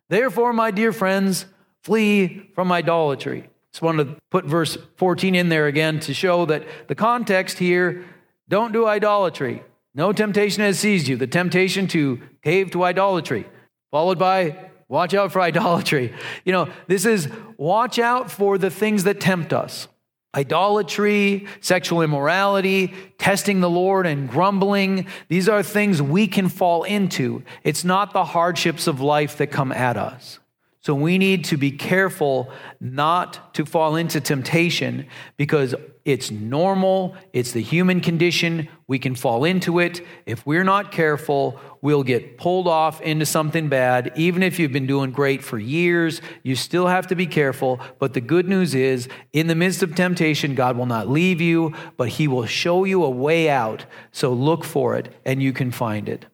Therefore, 0.10 0.54
my 0.54 0.72
dear 0.72 0.92
friends, 0.92 1.46
flee 1.84 2.50
from 2.56 2.72
idolatry. 2.72 3.50
Just 3.72 3.82
wanted 3.82 4.06
to 4.06 4.16
put 4.32 4.46
verse 4.46 4.78
14 4.98 5.36
in 5.36 5.50
there 5.50 5.68
again 5.68 6.00
to 6.02 6.14
show 6.14 6.46
that 6.46 6.64
the 6.88 6.96
context 6.96 7.60
here 7.60 8.06
don't 8.48 8.72
do 8.72 8.88
idolatry. 8.88 9.64
No 9.94 10.12
temptation 10.12 10.64
has 10.64 10.80
seized 10.80 11.08
you. 11.08 11.16
The 11.18 11.28
temptation 11.28 11.88
to 11.88 12.20
cave 12.44 12.72
to 12.72 12.84
idolatry, 12.84 13.48
followed 13.92 14.18
by 14.18 14.70
watch 14.88 15.14
out 15.14 15.32
for 15.32 15.42
idolatry. 15.42 16.14
You 16.46 16.52
know, 16.52 16.70
this 16.88 17.06
is 17.06 17.30
watch 17.58 18.00
out 18.00 18.32
for 18.32 18.58
the 18.58 18.70
things 18.72 19.04
that 19.04 19.20
tempt 19.20 19.54
us 19.54 19.88
idolatry, 20.36 21.48
sexual 21.60 22.02
immorality, 22.02 22.94
testing 23.18 23.62
the 23.62 23.70
Lord, 23.70 24.06
and 24.06 24.30
grumbling. 24.30 25.08
These 25.28 25.50
are 25.50 25.64
things 25.64 26.02
we 26.02 26.28
can 26.28 26.50
fall 26.50 26.84
into. 26.84 27.44
It's 27.64 27.84
not 27.84 28.14
the 28.14 28.26
hardships 28.26 28.88
of 28.88 29.02
life 29.02 29.38
that 29.38 29.48
come 29.48 29.72
at 29.72 29.98
us. 29.98 30.40
So 30.82 30.96
we 30.96 31.18
need 31.18 31.46
to 31.46 31.58
be 31.58 31.72
careful 31.72 32.52
not 32.80 33.54
to 33.56 33.66
fall 33.66 33.96
into 33.96 34.22
temptation 34.22 35.08
because 35.36 35.76
it's 36.10 36.32
normal, 36.32 37.16
it's 37.34 37.52
the 37.52 37.62
human 37.62 38.02
condition. 38.02 38.68
We 38.88 38.98
can 38.98 39.14
fall 39.14 39.44
into 39.44 39.78
it. 39.78 40.02
If 40.26 40.44
we're 40.44 40.64
not 40.64 40.92
careful, 40.92 41.60
we'll 41.82 42.02
get 42.02 42.40
pulled 42.40 42.68
off 42.68 43.00
into 43.02 43.28
something 43.28 43.70
bad. 43.70 44.12
Even 44.16 44.42
if 44.42 44.58
you've 44.58 44.72
been 44.72 44.88
doing 44.88 45.12
great 45.12 45.44
for 45.44 45.60
years, 45.60 46.20
you 46.42 46.56
still 46.56 46.88
have 46.88 47.06
to 47.08 47.16
be 47.16 47.28
careful. 47.28 47.80
But 48.00 48.16
the 48.16 48.22
good 48.22 48.48
news 48.48 48.74
is, 48.74 49.08
in 49.34 49.46
the 49.46 49.54
midst 49.54 49.84
of 49.84 49.94
temptation, 49.94 50.56
God 50.56 50.78
will 50.78 50.88
not 50.88 51.08
leave 51.08 51.42
you, 51.42 51.76
but 51.96 52.10
He 52.10 52.28
will 52.28 52.48
show 52.48 52.86
you 52.86 53.04
a 53.04 53.10
way 53.10 53.48
out. 53.48 53.86
So 54.12 54.34
look 54.34 54.64
for 54.64 54.96
it 54.96 55.14
and 55.26 55.44
you 55.44 55.54
can 55.54 55.70
find 55.70 56.10
it. 56.10 56.26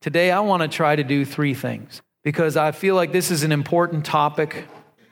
Today, 0.00 0.30
I 0.30 0.38
want 0.38 0.62
to 0.62 0.68
try 0.68 0.94
to 0.94 1.02
do 1.02 1.24
three 1.24 1.54
things 1.54 2.02
because 2.22 2.56
I 2.56 2.70
feel 2.70 2.94
like 2.94 3.10
this 3.10 3.32
is 3.32 3.42
an 3.42 3.50
important 3.50 4.04
topic. 4.04 4.64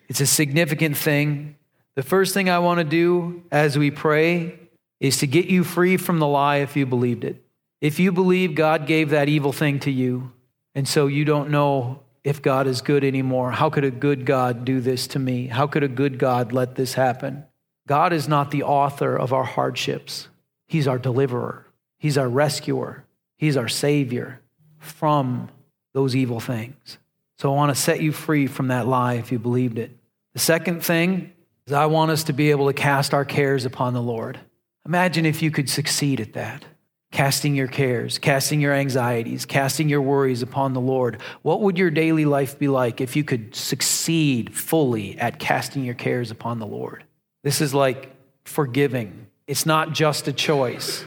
It's 0.08 0.20
a 0.20 0.26
significant 0.26 0.96
thing. 0.96 1.55
The 1.96 2.02
first 2.02 2.34
thing 2.34 2.50
I 2.50 2.58
want 2.58 2.78
to 2.78 2.84
do 2.84 3.42
as 3.50 3.78
we 3.78 3.90
pray 3.90 4.58
is 5.00 5.18
to 5.18 5.26
get 5.26 5.46
you 5.46 5.64
free 5.64 5.96
from 5.96 6.18
the 6.18 6.26
lie 6.26 6.56
if 6.56 6.76
you 6.76 6.84
believed 6.84 7.24
it. 7.24 7.42
If 7.80 7.98
you 7.98 8.12
believe 8.12 8.54
God 8.54 8.86
gave 8.86 9.10
that 9.10 9.28
evil 9.28 9.52
thing 9.52 9.80
to 9.80 9.90
you, 9.90 10.32
and 10.74 10.86
so 10.86 11.06
you 11.06 11.24
don't 11.24 11.50
know 11.50 12.00
if 12.22 12.42
God 12.42 12.66
is 12.66 12.82
good 12.82 13.02
anymore, 13.02 13.50
how 13.50 13.70
could 13.70 13.84
a 13.84 13.90
good 13.90 14.26
God 14.26 14.64
do 14.64 14.80
this 14.80 15.06
to 15.08 15.18
me? 15.18 15.46
How 15.46 15.66
could 15.66 15.82
a 15.82 15.88
good 15.88 16.18
God 16.18 16.52
let 16.52 16.74
this 16.74 16.94
happen? 16.94 17.44
God 17.88 18.12
is 18.12 18.28
not 18.28 18.50
the 18.50 18.62
author 18.62 19.16
of 19.16 19.32
our 19.32 19.44
hardships, 19.44 20.28
He's 20.68 20.88
our 20.88 20.98
deliverer, 20.98 21.66
He's 21.98 22.18
our 22.18 22.28
rescuer, 22.28 23.04
He's 23.38 23.56
our 23.56 23.68
Savior. 23.68 24.40
from 24.78 25.48
those 25.94 26.14
evil 26.14 26.40
things. 26.40 26.98
So 27.38 27.50
I 27.50 27.56
want 27.56 27.74
to 27.74 27.80
set 27.80 28.02
you 28.02 28.12
free 28.12 28.46
from 28.46 28.68
that 28.68 28.86
lie 28.86 29.14
if 29.14 29.32
you 29.32 29.38
believed 29.38 29.78
it. 29.78 29.96
The 30.34 30.38
second 30.38 30.84
thing 30.84 31.32
is 31.66 31.72
I 31.72 31.86
want 31.86 32.10
us 32.10 32.24
to 32.24 32.32
be 32.32 32.50
able 32.50 32.66
to 32.66 32.72
cast 32.72 33.12
our 33.12 33.24
cares 33.24 33.64
upon 33.64 33.92
the 33.92 34.02
Lord. 34.02 34.38
Imagine 34.86 35.26
if 35.26 35.42
you 35.42 35.50
could 35.50 35.68
succeed 35.68 36.20
at 36.20 36.34
that. 36.34 36.64
Casting 37.12 37.54
your 37.54 37.68
cares, 37.68 38.18
casting 38.18 38.60
your 38.60 38.72
anxieties, 38.72 39.46
casting 39.46 39.88
your 39.88 40.02
worries 40.02 40.42
upon 40.42 40.74
the 40.74 40.80
Lord. 40.80 41.20
What 41.42 41.62
would 41.62 41.78
your 41.78 41.90
daily 41.90 42.24
life 42.24 42.58
be 42.58 42.68
like 42.68 43.00
if 43.00 43.16
you 43.16 43.24
could 43.24 43.54
succeed 43.54 44.54
fully 44.54 45.18
at 45.18 45.38
casting 45.38 45.84
your 45.84 45.94
cares 45.94 46.30
upon 46.30 46.58
the 46.58 46.66
Lord? 46.66 47.04
This 47.42 47.60
is 47.60 47.72
like 47.72 48.14
forgiving. 48.44 49.28
It's 49.46 49.66
not 49.66 49.92
just 49.92 50.28
a 50.28 50.32
choice. 50.32 51.04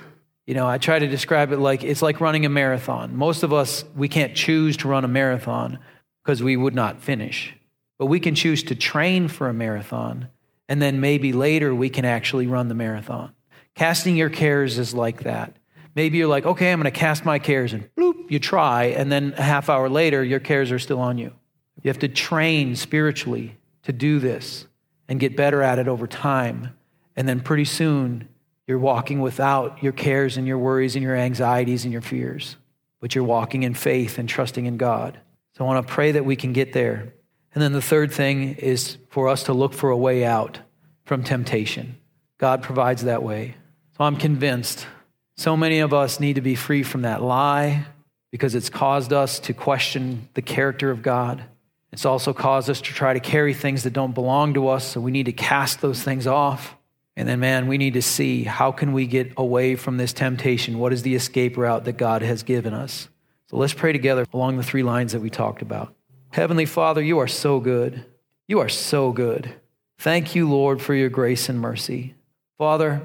You 0.48 0.56
know, 0.56 0.67
I 0.67 0.78
try 0.78 0.98
to 0.98 1.08
describe 1.08 1.52
it 1.52 1.60
like 1.60 1.84
it's 1.84 2.02
like 2.02 2.22
running 2.22 2.45
a 2.45 2.50
marathon. 2.50 3.15
Most 3.15 3.43
of 3.43 3.54
us, 3.54 3.84
we 3.95 4.08
can't 4.08 4.36
choose 4.36 4.78
to 4.78 4.88
run 4.88 5.06
a 5.06 5.10
marathon 5.10 5.80
because 6.24 6.41
we 6.41 6.58
would 6.58 6.74
not 6.74 7.02
finish. 7.02 7.54
But 8.00 8.08
we 8.08 8.19
can 8.19 8.34
choose 8.36 8.63
to 8.63 8.76
train 8.76 9.28
for 9.28 9.50
a 9.50 9.54
marathon, 9.54 10.30
and 10.69 10.82
then 10.82 11.01
maybe 11.01 11.34
later 11.34 11.75
we 11.75 11.89
can 11.89 12.05
actually 12.05 12.47
run 12.47 12.69
the 12.69 12.75
marathon. 12.75 13.34
Casting 13.75 14.15
your 14.15 14.29
cares 14.29 14.77
is 14.77 14.93
like 14.93 15.23
that. 15.23 15.58
Maybe 15.95 16.19
you're 16.19 16.27
like, 16.27 16.45
okay, 16.45 16.71
I'm 16.71 16.79
going 16.79 16.91
to 16.91 16.97
cast 16.97 17.25
my 17.25 17.39
cares, 17.39 17.73
and 17.73 17.93
bloop, 17.95 18.29
you 18.29 18.39
try, 18.39 18.86
and 18.86 19.12
then 19.12 19.34
a 19.38 19.41
half 19.41 19.67
hour 19.67 19.89
later, 19.89 20.23
your 20.23 20.39
cares 20.39 20.71
are 20.71 20.79
still 20.79 20.99
on 20.99 21.17
you. 21.17 21.34
You 21.82 21.89
have 21.89 21.99
to 21.99 22.08
train 22.08 22.75
spiritually 22.75 23.58
to 23.84 23.91
do 23.91 24.19
this 24.19 24.67
and 25.08 25.19
get 25.19 25.36
better 25.36 25.63
at 25.63 25.79
it 25.79 25.88
over 25.88 26.05
time. 26.08 26.77
And 27.15 27.27
then 27.27 27.39
pretty 27.39 27.65
soon, 27.65 28.29
you're 28.67 28.77
walking 28.77 29.19
without 29.19 29.82
your 29.82 29.93
cares 29.93 30.38
and 30.38 30.45
your 30.45 30.60
worries 30.60 30.95
and 30.95 31.01
your 31.01 31.15
anxieties 31.15 31.84
and 31.84 31.91
your 31.91 32.03
fears, 32.03 32.55
but 32.99 33.15
you're 33.15 33.23
walking 33.23 33.63
in 33.63 33.73
faith 33.73 34.19
and 34.19 34.29
trusting 34.29 34.67
in 34.67 34.77
God. 34.77 35.19
So 35.58 35.65
I 35.65 35.67
want 35.67 35.88
to 35.88 35.91
pray 35.91 36.12
that 36.12 36.25
we 36.25 36.36
can 36.36 36.53
get 36.53 36.73
there. 36.73 37.13
And 37.53 37.62
then 37.62 37.73
the 37.73 37.81
third 37.81 38.12
thing 38.12 38.55
is 38.55 38.97
for 39.09 39.27
us 39.27 39.43
to 39.43 39.53
look 39.53 39.73
for 39.73 39.89
a 39.89 39.97
way 39.97 40.23
out 40.23 40.59
from 41.05 41.23
temptation. 41.23 41.97
God 42.38 42.62
provides 42.62 43.03
that 43.03 43.23
way. 43.23 43.55
So 43.97 44.03
I'm 44.03 44.15
convinced 44.15 44.88
so 45.35 45.57
many 45.57 45.79
of 45.79 45.93
us 45.93 46.19
need 46.19 46.35
to 46.35 46.41
be 46.41 46.55
free 46.55 46.83
from 46.83 47.01
that 47.03 47.21
lie 47.21 47.85
because 48.31 48.55
it's 48.55 48.69
caused 48.69 49.13
us 49.13 49.39
to 49.39 49.53
question 49.53 50.29
the 50.33 50.41
character 50.41 50.91
of 50.91 51.01
God. 51.01 51.43
It's 51.91 52.05
also 52.05 52.33
caused 52.33 52.69
us 52.69 52.81
to 52.81 52.93
try 52.93 53.13
to 53.13 53.19
carry 53.19 53.53
things 53.53 53.83
that 53.83 53.93
don't 53.93 54.13
belong 54.13 54.53
to 54.53 54.67
us, 54.67 54.85
so 54.85 55.01
we 55.01 55.12
need 55.12 55.25
to 55.25 55.31
cast 55.31 55.81
those 55.81 56.03
things 56.03 56.27
off. 56.27 56.75
And 57.15 57.27
then 57.27 57.39
man, 57.39 57.67
we 57.67 57.77
need 57.77 57.95
to 57.95 58.01
see 58.01 58.43
how 58.43 58.71
can 58.71 58.93
we 58.93 59.07
get 59.07 59.33
away 59.35 59.75
from 59.75 59.97
this 59.97 60.13
temptation? 60.13 60.77
What 60.77 60.93
is 60.93 61.01
the 61.01 61.15
escape 61.15 61.57
route 61.57 61.85
that 61.85 61.97
God 61.97 62.21
has 62.21 62.43
given 62.43 62.73
us? 62.73 63.09
So 63.47 63.57
let's 63.57 63.73
pray 63.73 63.91
together 63.91 64.25
along 64.31 64.57
the 64.57 64.63
three 64.63 64.83
lines 64.83 65.13
that 65.13 65.21
we 65.21 65.29
talked 65.29 65.62
about. 65.62 65.93
Heavenly 66.31 66.65
Father, 66.65 67.01
you 67.01 67.19
are 67.19 67.27
so 67.27 67.59
good. 67.59 68.05
You 68.47 68.59
are 68.59 68.69
so 68.69 69.11
good. 69.11 69.53
Thank 69.97 70.35
you, 70.35 70.49
Lord, 70.49 70.81
for 70.81 70.93
your 70.93 71.09
grace 71.09 71.49
and 71.49 71.59
mercy. 71.59 72.15
Father, 72.57 73.01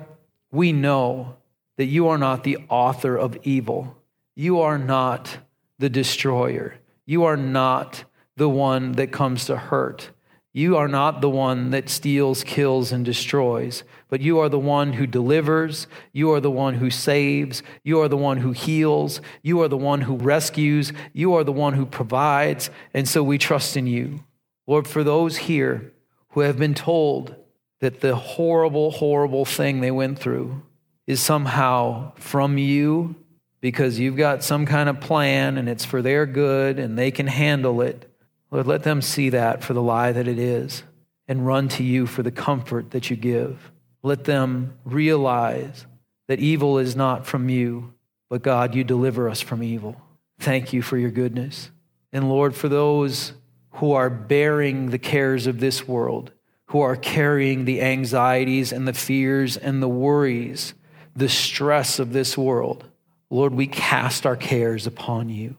we 0.51 0.73
know 0.73 1.37
that 1.77 1.87
you 1.87 2.09
are 2.09 2.19
not 2.19 2.45
the 2.45 2.59
author 2.69 3.17
of 3.17 3.37
evil. 3.43 3.97
You 4.37 4.61
are 4.61 4.79
not 4.79 5.39
the 5.79 5.89
destroyer. 5.89 6.77
You 7.07 7.25
are 7.25 7.37
not 7.37 8.05
the 8.37 8.49
one 8.49 8.93
that 8.93 9.13
comes 9.13 9.47
to 9.47 9.57
hurt. 9.57 10.11
You 10.57 10.77
are 10.77 10.87
not 10.87 11.21
the 11.21 11.29
one 11.29 11.71
that 11.71 11.89
steals, 11.89 12.45
kills, 12.45 12.93
and 12.93 13.05
destroys, 13.05 13.83
but 14.09 14.21
you 14.21 14.39
are 14.39 14.49
the 14.49 14.57
one 14.57 14.93
who 14.93 15.05
delivers. 15.05 15.89
You 16.13 16.31
are 16.31 16.41
the 16.41 16.49
one 16.51 16.75
who 16.75 16.91
saves. 16.91 17.65
You 17.83 18.01
are 18.01 18.09
the 18.09 18.17
one 18.17 18.37
who 18.37 18.53
heals. 18.53 19.21
You 19.43 19.61
are 19.63 19.69
the 19.69 19.77
one 19.77 20.03
who 20.03 20.15
rescues. 20.15 20.93
You 21.13 21.35
are 21.35 21.43
the 21.43 21.51
one 21.51 21.75
who 21.75 21.85
provides. 21.85 22.71
And 22.95 23.09
so 23.09 23.25
we 23.25 23.37
trust 23.37 23.77
in 23.77 23.89
you. 23.89 24.21
Lord, 24.69 24.87
for 24.87 25.03
those 25.03 25.39
here 25.39 25.93
who 26.31 26.41
have 26.41 26.57
been 26.57 26.75
told 26.75 27.35
that 27.81 28.01
the 28.01 28.15
horrible, 28.15 28.93
horrible 28.93 29.45
thing 29.45 29.81
they 29.81 29.91
went 29.91 30.21
through 30.21 30.63
is 31.05 31.19
somehow 31.19 32.13
from 32.15 32.59
you 32.59 33.17
because 33.61 33.99
you've 33.99 34.17
got 34.17 34.45
some 34.45 34.67
kind 34.67 34.89
of 34.89 35.01
plan 35.01 35.59
and 35.59 35.69
it's 35.69 35.85
for 35.85 36.01
their 36.01 36.27
good 36.27 36.79
and 36.79 36.97
they 36.97 37.11
can 37.11 37.27
handle 37.27 37.83
it. 37.83 38.09
Lord, 38.55 38.69
let 38.69 38.85
them 38.85 39.03
see 39.03 39.31
that 39.31 39.65
for 39.65 39.73
the 39.73 39.83
lie 39.83 40.13
that 40.13 40.29
it 40.29 40.39
is 40.39 40.85
and 41.27 41.45
run 41.45 41.67
to 41.71 41.83
you 41.83 42.07
for 42.07 42.23
the 42.23 42.31
comfort 42.31 42.93
that 42.93 43.11
you 43.11 43.17
give. 43.17 43.73
Let 44.05 44.23
them 44.25 44.79
realize 44.85 45.87
that 46.29 46.39
evil 46.39 46.79
is 46.79 46.95
not 46.95 47.27
from 47.27 47.49
you, 47.49 47.95
but 48.31 48.43
God, 48.43 48.77
you 48.77 48.85
deliver 48.85 49.29
us 49.29 49.41
from 49.41 49.65
evil. 49.65 50.01
Thank 50.39 50.73
you 50.73 50.83
for 50.83 50.97
your 50.97 51.11
goodness. 51.11 51.73
And 52.13 52.29
Lord, 52.29 52.55
for 52.55 52.69
those 52.69 53.33
who 53.73 53.91
are 53.91 54.09
bearing 54.09 54.91
the 54.91 55.01
cares 55.01 55.49
of 55.49 55.59
this 55.59 55.89
world, 55.89 56.31
who 56.67 56.81
are 56.81 56.95
carrying 56.95 57.65
the 57.65 57.83
anxieties 57.83 58.71
and 58.71 58.87
the 58.87 58.93
fears 58.93 59.57
and 59.57 59.83
the 59.83 59.89
worries, 59.89 60.75
the 61.17 61.29
stress 61.29 61.99
of 61.99 62.13
this 62.13 62.39
world, 62.39 62.89
Lord, 63.31 63.53
we 63.53 63.67
cast 63.67 64.25
our 64.25 64.37
cares 64.37 64.87
upon 64.87 65.29
you. 65.29 65.57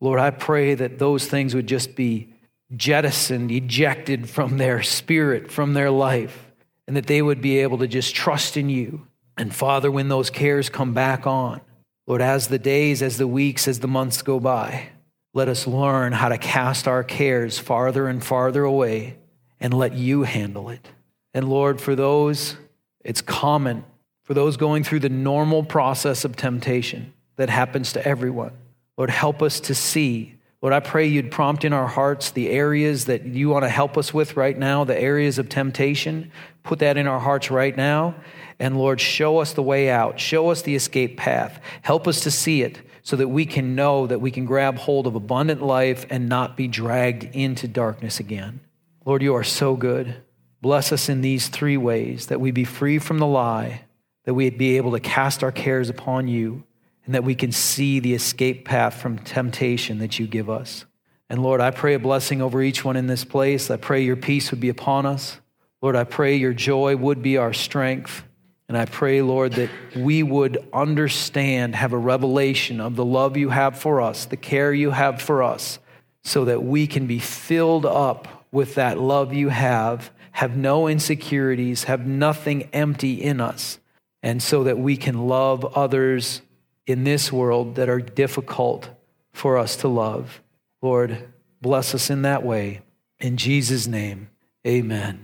Lord, 0.00 0.20
I 0.20 0.30
pray 0.30 0.74
that 0.74 0.98
those 0.98 1.26
things 1.26 1.54
would 1.54 1.66
just 1.66 1.94
be 1.94 2.28
jettisoned, 2.74 3.50
ejected 3.50 4.28
from 4.28 4.58
their 4.58 4.82
spirit, 4.82 5.50
from 5.50 5.74
their 5.74 5.90
life, 5.90 6.52
and 6.86 6.96
that 6.96 7.06
they 7.06 7.22
would 7.22 7.40
be 7.40 7.58
able 7.58 7.78
to 7.78 7.86
just 7.86 8.14
trust 8.14 8.56
in 8.56 8.68
you. 8.68 9.06
And 9.36 9.54
Father, 9.54 9.90
when 9.90 10.08
those 10.08 10.30
cares 10.30 10.68
come 10.68 10.94
back 10.94 11.26
on, 11.26 11.60
Lord, 12.06 12.20
as 12.20 12.48
the 12.48 12.58
days, 12.58 13.02
as 13.02 13.16
the 13.16 13.26
weeks, 13.26 13.66
as 13.66 13.80
the 13.80 13.88
months 13.88 14.22
go 14.22 14.38
by, 14.38 14.88
let 15.32 15.48
us 15.48 15.66
learn 15.66 16.12
how 16.12 16.28
to 16.28 16.38
cast 16.38 16.86
our 16.86 17.02
cares 17.02 17.58
farther 17.58 18.06
and 18.06 18.22
farther 18.22 18.64
away 18.64 19.16
and 19.58 19.74
let 19.74 19.94
you 19.94 20.22
handle 20.22 20.68
it. 20.68 20.86
And 21.32 21.48
Lord, 21.48 21.80
for 21.80 21.96
those, 21.96 22.56
it's 23.04 23.20
common, 23.20 23.84
for 24.22 24.34
those 24.34 24.56
going 24.56 24.84
through 24.84 25.00
the 25.00 25.08
normal 25.08 25.64
process 25.64 26.24
of 26.24 26.36
temptation 26.36 27.12
that 27.36 27.50
happens 27.50 27.92
to 27.94 28.06
everyone. 28.06 28.52
Lord, 28.96 29.10
help 29.10 29.42
us 29.42 29.60
to 29.60 29.74
see. 29.74 30.34
Lord, 30.62 30.72
I 30.72 30.80
pray 30.80 31.06
you'd 31.06 31.30
prompt 31.30 31.64
in 31.64 31.72
our 31.72 31.86
hearts 31.86 32.30
the 32.30 32.48
areas 32.48 33.04
that 33.06 33.24
you 33.26 33.50
want 33.50 33.64
to 33.64 33.68
help 33.68 33.98
us 33.98 34.14
with 34.14 34.36
right 34.36 34.56
now, 34.56 34.84
the 34.84 34.98
areas 34.98 35.38
of 35.38 35.48
temptation. 35.48 36.30
Put 36.62 36.78
that 36.78 36.96
in 36.96 37.06
our 37.06 37.20
hearts 37.20 37.50
right 37.50 37.76
now. 37.76 38.14
And 38.58 38.78
Lord, 38.78 39.00
show 39.00 39.38
us 39.38 39.52
the 39.52 39.62
way 39.62 39.90
out. 39.90 40.18
Show 40.18 40.50
us 40.50 40.62
the 40.62 40.74
escape 40.74 41.18
path. 41.18 41.60
Help 41.82 42.08
us 42.08 42.20
to 42.22 42.30
see 42.30 42.62
it 42.62 42.80
so 43.02 43.16
that 43.16 43.28
we 43.28 43.44
can 43.44 43.74
know 43.74 44.06
that 44.06 44.20
we 44.20 44.30
can 44.30 44.46
grab 44.46 44.78
hold 44.78 45.06
of 45.06 45.14
abundant 45.14 45.60
life 45.60 46.06
and 46.08 46.28
not 46.28 46.56
be 46.56 46.66
dragged 46.66 47.24
into 47.36 47.68
darkness 47.68 48.18
again. 48.18 48.60
Lord, 49.04 49.22
you 49.22 49.34
are 49.34 49.44
so 49.44 49.76
good. 49.76 50.16
Bless 50.62 50.92
us 50.92 51.10
in 51.10 51.20
these 51.20 51.48
three 51.48 51.76
ways 51.76 52.28
that 52.28 52.40
we 52.40 52.50
be 52.50 52.64
free 52.64 52.98
from 52.98 53.18
the 53.18 53.26
lie, 53.26 53.82
that 54.24 54.32
we 54.32 54.48
be 54.48 54.78
able 54.78 54.92
to 54.92 55.00
cast 55.00 55.44
our 55.44 55.52
cares 55.52 55.90
upon 55.90 56.26
you 56.26 56.64
and 57.06 57.14
that 57.14 57.24
we 57.24 57.34
can 57.34 57.52
see 57.52 58.00
the 58.00 58.14
escape 58.14 58.64
path 58.64 58.94
from 58.94 59.18
temptation 59.18 59.98
that 59.98 60.18
you 60.18 60.26
give 60.26 60.48
us. 60.48 60.84
And 61.28 61.42
Lord, 61.42 61.60
I 61.60 61.70
pray 61.70 61.94
a 61.94 61.98
blessing 61.98 62.40
over 62.40 62.62
each 62.62 62.84
one 62.84 62.96
in 62.96 63.06
this 63.06 63.24
place. 63.24 63.70
I 63.70 63.76
pray 63.76 64.02
your 64.02 64.16
peace 64.16 64.50
would 64.50 64.60
be 64.60 64.68
upon 64.68 65.06
us. 65.06 65.38
Lord, 65.82 65.96
I 65.96 66.04
pray 66.04 66.36
your 66.36 66.54
joy 66.54 66.96
would 66.96 67.22
be 67.22 67.36
our 67.36 67.52
strength. 67.52 68.24
And 68.68 68.78
I 68.78 68.86
pray, 68.86 69.20
Lord, 69.20 69.52
that 69.54 69.70
we 69.94 70.22
would 70.22 70.66
understand, 70.72 71.76
have 71.76 71.92
a 71.92 71.98
revelation 71.98 72.80
of 72.80 72.96
the 72.96 73.04
love 73.04 73.36
you 73.36 73.50
have 73.50 73.78
for 73.78 74.00
us, 74.00 74.24
the 74.24 74.36
care 74.36 74.72
you 74.72 74.90
have 74.90 75.20
for 75.20 75.42
us, 75.42 75.78
so 76.22 76.46
that 76.46 76.62
we 76.62 76.86
can 76.86 77.06
be 77.06 77.18
filled 77.18 77.84
up 77.84 78.46
with 78.50 78.76
that 78.76 78.98
love 78.98 79.34
you 79.34 79.50
have, 79.50 80.10
have 80.32 80.56
no 80.56 80.88
insecurities, 80.88 81.84
have 81.84 82.06
nothing 82.06 82.62
empty 82.72 83.14
in 83.14 83.40
us, 83.40 83.78
and 84.22 84.42
so 84.42 84.64
that 84.64 84.78
we 84.78 84.96
can 84.96 85.26
love 85.28 85.64
others 85.76 86.40
in 86.86 87.04
this 87.04 87.32
world 87.32 87.76
that 87.76 87.88
are 87.88 88.00
difficult 88.00 88.90
for 89.32 89.58
us 89.58 89.76
to 89.76 89.88
love. 89.88 90.42
Lord, 90.82 91.28
bless 91.60 91.94
us 91.94 92.10
in 92.10 92.22
that 92.22 92.44
way. 92.44 92.82
In 93.18 93.36
Jesus' 93.36 93.86
name, 93.86 94.28
amen. 94.66 95.23